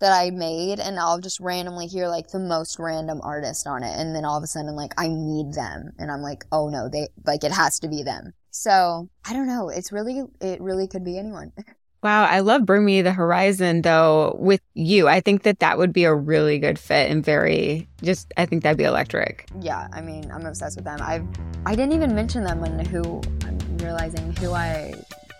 that 0.00 0.12
I 0.12 0.30
made 0.30 0.80
and 0.80 0.98
I'll 0.98 1.20
just 1.20 1.38
randomly 1.38 1.86
hear 1.86 2.08
like 2.08 2.28
the 2.28 2.40
most 2.40 2.78
random 2.80 3.20
artist 3.22 3.68
on 3.68 3.84
it 3.84 3.96
and 3.96 4.16
then 4.16 4.24
all 4.24 4.36
of 4.36 4.42
a 4.42 4.48
sudden 4.48 4.74
like 4.74 4.92
I 4.98 5.06
need 5.08 5.54
them 5.54 5.92
and 5.98 6.10
I'm 6.10 6.22
like, 6.22 6.44
"Oh 6.50 6.68
no, 6.68 6.88
they 6.88 7.08
like 7.24 7.44
it 7.44 7.52
has 7.52 7.78
to 7.80 7.88
be 7.88 8.02
them." 8.02 8.32
So, 8.50 9.08
I 9.24 9.32
don't 9.32 9.46
know. 9.46 9.68
It's 9.70 9.92
really 9.92 10.22
it 10.40 10.60
really 10.60 10.86
could 10.88 11.04
be 11.04 11.18
anyone. 11.18 11.52
Wow, 12.02 12.24
I 12.24 12.40
love 12.40 12.66
Bring 12.66 12.84
Me 12.84 13.00
the 13.00 13.12
Horizon 13.12 13.82
though 13.82 14.36
with 14.40 14.60
you. 14.74 15.06
I 15.06 15.20
think 15.20 15.44
that 15.44 15.60
that 15.60 15.78
would 15.78 15.92
be 15.92 16.02
a 16.02 16.12
really 16.12 16.58
good 16.58 16.76
fit 16.76 17.08
and 17.08 17.24
very 17.24 17.86
just 18.02 18.32
I 18.36 18.44
think 18.44 18.64
that'd 18.64 18.76
be 18.76 18.82
electric. 18.82 19.46
yeah, 19.60 19.86
I 19.92 20.00
mean, 20.00 20.28
I'm 20.32 20.44
obsessed 20.44 20.74
with 20.74 20.84
them. 20.84 20.98
I 21.00 21.22
I 21.64 21.76
didn't 21.76 21.92
even 21.92 22.12
mention 22.12 22.42
them 22.42 22.60
when 22.60 22.84
who 22.86 23.20
realizing 23.82 24.34
who 24.36 24.52
I 24.52 24.94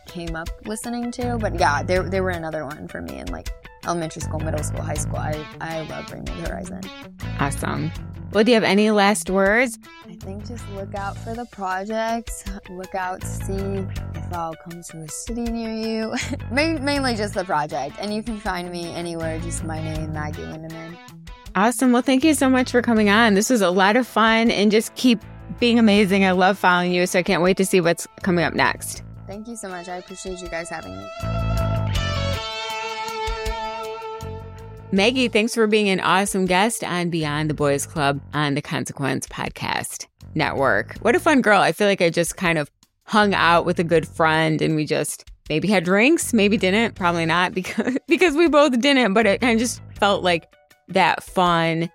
came 0.07 0.37
up 0.37 0.49
listening 0.67 1.11
to, 1.13 1.39
but 1.39 1.59
yeah, 1.59 1.83
they 1.83 1.99
they 1.99 2.21
were 2.21 2.31
another 2.31 2.65
one 2.67 2.89
for 2.89 3.01
me 3.01 3.19
in 3.19 3.27
like 3.29 3.51
elementary 3.87 4.23
school, 4.23 4.41
middle 4.41 4.63
school, 4.63 4.83
high 4.83 4.95
school. 4.95 5.19
I 5.19 5.45
I 5.61 5.83
love 5.83 6.07
Bring 6.09 6.25
Me 6.25 6.33
the 6.41 6.49
Horizon. 6.49 6.81
Awesome. 7.39 7.91
Well, 8.33 8.45
do 8.45 8.51
you 8.51 8.55
have 8.55 8.65
any 8.65 8.91
last 8.91 9.29
words? 9.29 9.79
I 10.09 10.15
think 10.15 10.47
just 10.47 10.67
look 10.71 10.95
out 10.95 11.19
for 11.19 11.35
the 11.35 11.45
projects. 11.47 12.45
Look 12.71 12.95
out 12.95 13.21
to 13.21 13.27
see 13.27 13.87
if 14.15 14.33
I'll 14.33 14.55
come 14.55 14.83
to 14.83 14.99
a 14.99 15.09
city 15.09 15.45
near 15.45 15.71
you. 15.71 16.15
Mainly 16.51 17.15
just 17.15 17.35
the 17.35 17.45
project. 17.45 17.97
And 17.99 18.15
you 18.15 18.23
can 18.23 18.41
find 18.41 18.71
me 18.71 18.91
anywhere, 18.95 19.39
just 19.41 19.65
my 19.65 19.83
name, 19.83 20.15
Maggie 20.15 20.43
Lindemann. 20.43 20.97
Awesome. 21.55 21.93
Well, 21.93 22.01
thank 22.01 22.25
you 22.25 22.33
so 22.33 22.49
much 22.49 22.71
for 22.71 22.81
coming 22.81 23.11
on. 23.11 23.35
This 23.35 23.51
was 23.51 23.61
a 23.61 23.71
lot 23.71 23.97
of 23.97 24.07
fun 24.07 24.51
and 24.51 24.71
just 24.71 24.95
keep 24.95 25.23
being 25.63 25.79
amazing. 25.79 26.25
I 26.25 26.33
love 26.33 26.59
following 26.59 26.93
you, 26.93 27.07
so 27.07 27.21
I 27.21 27.23
can't 27.23 27.41
wait 27.41 27.57
to 27.59 27.65
see 27.65 27.81
what's 27.81 28.09
coming 28.25 28.45
up 28.45 28.53
next. 28.53 29.05
Thank 29.29 29.47
you 29.47 29.55
so 29.55 29.69
much. 29.69 29.89
I 29.89 29.99
appreciate 29.99 30.41
you 30.41 30.49
guys 30.49 30.69
having 30.69 30.97
me. 30.97 31.07
Maggie, 34.91 35.29
thanks 35.29 35.55
for 35.55 35.69
being 35.69 35.89
an 35.89 36.01
awesome 36.01 36.47
guest 36.47 36.83
on 36.83 37.11
Beyond 37.11 37.49
the 37.49 37.55
Boys 37.55 37.87
Club 37.87 38.21
on 38.35 38.55
the 38.55 38.61
Consequence 38.61 39.29
Podcast 39.29 40.09
Network. 40.35 40.97
What 40.99 41.15
a 41.15 41.21
fun 41.21 41.43
girl. 41.43 41.61
I 41.61 41.71
feel 41.71 41.87
like 41.87 42.03
I 42.03 42.11
just 42.11 42.37
kind 42.37 42.59
of 42.59 42.69
hung 43.05 43.33
out 43.33 43.65
with 43.65 43.79
a 43.79 43.85
good 43.85 44.09
friend 44.09 44.61
and 44.61 44.75
we 44.75 44.85
just 44.85 45.31
maybe 45.49 45.69
had 45.69 45.85
drinks, 45.85 46.33
maybe 46.33 46.57
didn't, 46.57 46.97
probably 46.97 47.25
not 47.25 47.55
because 47.55 47.97
because 48.09 48.35
we 48.35 48.49
both 48.49 48.81
didn't, 48.81 49.15
but 49.15 49.27
it 49.27 49.41
kind 49.41 49.53
of 49.53 49.61
just 49.61 49.81
felt 49.95 50.25
like 50.25 50.53
that 50.89 51.23
fun 51.23 51.89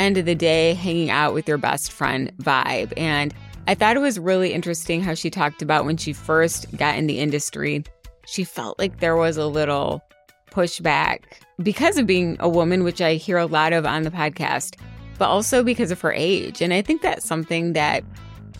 end 0.00 0.16
of 0.16 0.24
the 0.24 0.34
day 0.34 0.74
hanging 0.74 1.10
out 1.10 1.34
with 1.34 1.46
your 1.46 1.58
best 1.58 1.92
friend 1.92 2.32
vibe. 2.38 2.92
And 2.96 3.34
I 3.68 3.74
thought 3.74 3.96
it 3.96 4.00
was 4.00 4.18
really 4.18 4.52
interesting 4.52 5.02
how 5.02 5.14
she 5.14 5.30
talked 5.30 5.62
about 5.62 5.84
when 5.84 5.96
she 5.96 6.12
first 6.12 6.66
got 6.76 6.96
in 6.96 7.06
the 7.06 7.18
industry, 7.18 7.84
she 8.26 8.42
felt 8.42 8.78
like 8.78 9.00
there 9.00 9.16
was 9.16 9.36
a 9.36 9.46
little 9.46 10.02
pushback 10.50 11.20
because 11.62 11.98
of 11.98 12.06
being 12.06 12.36
a 12.40 12.48
woman, 12.48 12.82
which 12.82 13.00
I 13.00 13.14
hear 13.14 13.36
a 13.36 13.46
lot 13.46 13.72
of 13.72 13.86
on 13.86 14.02
the 14.02 14.10
podcast, 14.10 14.76
but 15.18 15.28
also 15.28 15.62
because 15.62 15.90
of 15.90 16.00
her 16.00 16.12
age. 16.12 16.62
And 16.62 16.72
I 16.72 16.82
think 16.82 17.02
that's 17.02 17.26
something 17.26 17.74
that 17.74 18.02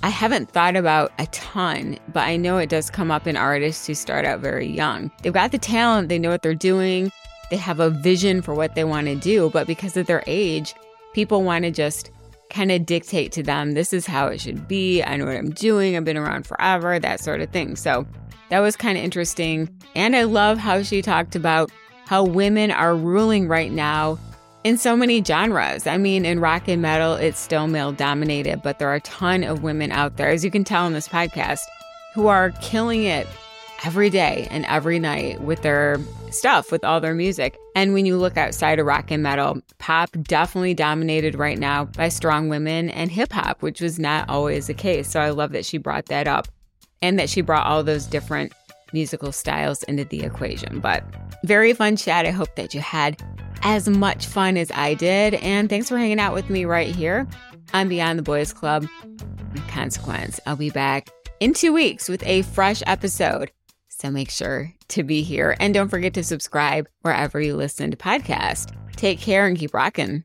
I 0.03 0.09
haven't 0.09 0.50
thought 0.50 0.76
about 0.76 1.12
a 1.18 1.26
ton, 1.26 1.98
but 2.12 2.20
I 2.20 2.37
know 2.37 2.59
it 2.59 2.68
does 2.68 2.90
come 2.90 3.11
up 3.11 3.26
in 3.26 3.37
artists 3.37 3.87
who 3.87 3.94
start 3.94 4.24
out 4.24 4.40
very 4.40 4.66
young. 4.66 5.11
They've 5.22 5.33
got 5.33 5.53
the 5.53 5.59
talent, 5.59 6.09
they 6.09 6.18
know 6.18 6.31
what 6.31 6.42
they're 6.42 6.55
doing, 6.55 7.11
they 7.50 7.57
have 7.57 7.81
a 7.81 7.90
vision 7.90 8.42
for 8.42 8.55
what 8.55 8.74
they 8.74 8.85
want 8.85 9.09
to 9.09 9.16
do, 9.16 9.50
but 9.50 9.66
because 9.66 9.96
of 9.96 10.07
their 10.07 10.22
age, 10.26 10.74
people 11.14 11.42
want 11.42 11.64
to 11.64 11.70
just 11.70 12.11
kind 12.51 12.73
of 12.73 12.85
dictate 12.85 13.33
to 13.33 13.42
them 13.42 13.73
this 13.73 13.92
is 13.92 14.07
how 14.07 14.27
it 14.27 14.40
should 14.40 14.66
be. 14.66 15.03
I 15.03 15.16
know 15.16 15.27
what 15.27 15.37
I'm 15.37 15.51
doing. 15.51 15.96
I've 15.96 16.05
been 16.05 16.16
around 16.16 16.46
forever, 16.46 16.99
that 16.99 17.20
sort 17.20 17.40
of 17.40 17.51
thing. 17.51 17.77
So 17.77 18.07
that 18.49 18.59
was 18.61 18.77
kind 18.77 18.99
of 18.99 19.05
interesting. 19.05 19.68
And 19.94 20.16
I 20.16 20.25
love 20.25 20.59
how 20.59 20.83
she 20.83 21.01
talked 21.01 21.37
about 21.37 21.70
how 22.07 22.25
women 22.25 22.73
are 22.73 22.96
ruling 22.96 23.46
right 23.46 23.70
now 23.70 24.18
in 24.64 24.77
so 24.77 24.96
many 24.96 25.23
genres. 25.23 25.87
I 25.87 25.96
mean, 25.96 26.25
in 26.25 26.40
rock 26.40 26.66
and 26.66 26.83
metal, 26.83 27.14
it's 27.14 27.38
still 27.38 27.68
male 27.68 27.92
dominated, 27.92 28.62
but 28.62 28.79
there 28.79 28.88
are 28.88 28.96
a 28.96 29.01
ton 29.01 29.44
of 29.44 29.62
women 29.62 29.92
out 29.92 30.16
there, 30.16 30.29
as 30.29 30.44
you 30.44 30.51
can 30.51 30.64
tell 30.64 30.87
in 30.87 30.92
this 30.92 31.09
podcast, 31.09 31.61
who 32.14 32.27
are 32.27 32.51
killing 32.61 33.05
it 33.05 33.27
every 33.85 34.11
day 34.11 34.47
and 34.51 34.64
every 34.66 34.99
night 34.99 35.40
with 35.40 35.62
their 35.62 35.99
stuff, 36.31 36.71
with 36.71 36.85
all 36.85 37.01
their 37.01 37.14
music. 37.14 37.57
And 37.75 37.93
when 37.93 38.07
you 38.07 38.16
look 38.16 38.37
outside 38.37 38.79
of 38.79 38.87
rock 38.87 39.11
and 39.11 39.23
metal, 39.23 39.61
pop 39.79 40.11
definitely 40.23 40.75
dominated 40.75 41.35
right 41.35 41.59
now 41.59 41.87
by 41.87 42.09
strong 42.09 42.49
women 42.49 42.90
and 42.90 43.11
hip 43.11 43.33
hop, 43.33 43.62
which 43.62 43.81
was 43.81 43.99
not 43.99 44.29
always 44.29 44.66
the 44.66 44.75
case. 44.75 45.11
So 45.11 45.21
I 45.21 45.31
love 45.31 45.53
that 45.53 45.64
she 45.64 45.79
brought 45.79 46.07
that 46.07 46.29
up 46.29 46.49
and 47.03 47.19
that 47.19 47.31
she 47.31 47.40
brought 47.40 47.66
all 47.66 47.83
those 47.83 48.07
different 48.07 48.53
musical 48.93 49.33
styles 49.33 49.83
into 49.85 50.05
the 50.05 50.23
equation. 50.23 50.81
But 50.81 51.05
very 51.45 51.73
fun 51.73 51.97
chat. 51.97 52.27
I 52.27 52.31
hope 52.31 52.55
that 52.57 52.75
you 52.75 52.81
had 52.81 53.23
as 53.62 53.88
much 53.88 54.27
fun 54.27 54.57
as 54.57 54.71
I 54.75 54.95
did. 54.95 55.35
And 55.35 55.69
thanks 55.69 55.88
for 55.88 55.97
hanging 55.97 56.21
out 56.21 56.35
with 56.35 56.51
me 56.51 56.64
right 56.64 56.95
here 56.95 57.27
on 57.73 57.88
Beyond 57.88 58.19
the 58.19 58.23
Boys 58.23 58.53
Club. 58.53 58.87
Consequence. 59.69 60.40
I'll 60.47 60.57
be 60.57 60.71
back 60.71 61.09
in 61.40 61.55
two 61.55 61.73
weeks 61.73 62.09
with 62.09 62.23
a 62.25 62.43
fresh 62.43 62.83
episode. 62.87 63.51
So 64.00 64.10
make 64.10 64.30
sure 64.30 64.72
to 64.88 65.02
be 65.02 65.20
here. 65.20 65.54
And 65.60 65.74
don't 65.74 65.90
forget 65.90 66.14
to 66.14 66.24
subscribe 66.24 66.88
wherever 67.02 67.38
you 67.38 67.54
listen 67.54 67.90
to 67.90 67.98
podcasts. 67.98 68.74
Take 68.96 69.20
care 69.20 69.46
and 69.46 69.58
keep 69.58 69.74
rocking. 69.74 70.24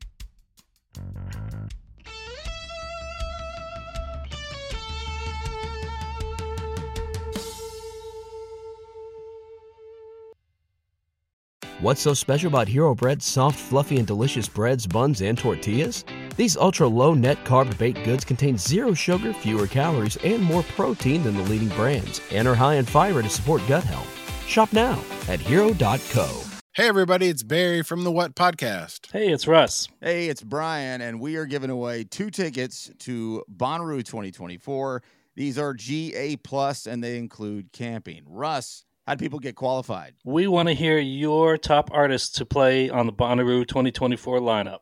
What's 11.80 12.00
so 12.00 12.14
special 12.14 12.48
about 12.48 12.68
Hero 12.68 12.94
Bread's 12.94 13.26
soft, 13.26 13.58
fluffy, 13.58 13.98
and 13.98 14.06
delicious 14.06 14.48
breads, 14.48 14.86
buns, 14.86 15.20
and 15.20 15.36
tortillas? 15.36 16.06
These 16.36 16.58
ultra 16.58 16.86
low 16.86 17.14
net 17.14 17.42
carb 17.44 17.76
baked 17.78 18.04
goods 18.04 18.24
contain 18.24 18.58
zero 18.58 18.92
sugar, 18.92 19.32
fewer 19.32 19.66
calories, 19.66 20.16
and 20.18 20.42
more 20.42 20.62
protein 20.62 21.22
than 21.22 21.34
the 21.34 21.42
leading 21.44 21.70
brands, 21.70 22.20
and 22.30 22.46
are 22.46 22.54
high 22.54 22.74
in 22.74 22.84
fiber 22.84 23.22
to 23.22 23.28
support 23.30 23.62
gut 23.66 23.84
health. 23.84 24.12
Shop 24.46 24.72
now 24.72 25.02
at 25.28 25.40
hero.co. 25.40 26.42
Hey, 26.74 26.88
everybody, 26.88 27.28
it's 27.28 27.42
Barry 27.42 27.80
from 27.82 28.04
the 28.04 28.12
What 28.12 28.34
Podcast. 28.34 29.10
Hey, 29.10 29.32
it's 29.32 29.46
Russ. 29.48 29.88
Hey, 30.02 30.28
it's 30.28 30.42
Brian, 30.42 31.00
and 31.00 31.20
we 31.20 31.36
are 31.36 31.46
giving 31.46 31.70
away 31.70 32.04
two 32.04 32.28
tickets 32.30 32.90
to 32.98 33.42
Bonnaroo 33.50 34.04
2024. 34.04 35.02
These 35.36 35.58
are 35.58 35.72
GA 35.72 36.36
Plus, 36.36 36.86
and 36.86 37.02
they 37.02 37.16
include 37.16 37.72
camping. 37.72 38.24
Russ, 38.26 38.84
how 39.06 39.14
do 39.14 39.24
people 39.24 39.38
get 39.38 39.56
qualified? 39.56 40.12
We 40.22 40.48
want 40.48 40.68
to 40.68 40.74
hear 40.74 40.98
your 40.98 41.56
top 41.56 41.88
artists 41.94 42.36
to 42.38 42.44
play 42.44 42.90
on 42.90 43.06
the 43.06 43.12
Bonnaroo 43.12 43.66
2024 43.66 44.40
lineup. 44.40 44.80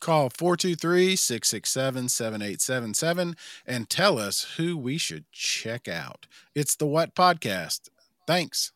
Call 0.00 0.30
423 0.30 1.14
667 1.14 2.08
7877 2.08 3.36
and 3.66 3.90
tell 3.90 4.18
us 4.18 4.54
who 4.56 4.76
we 4.76 4.96
should 4.96 5.30
check 5.30 5.88
out. 5.88 6.26
It's 6.54 6.74
the 6.74 6.86
What 6.86 7.14
Podcast. 7.14 7.90
Thanks. 8.26 8.72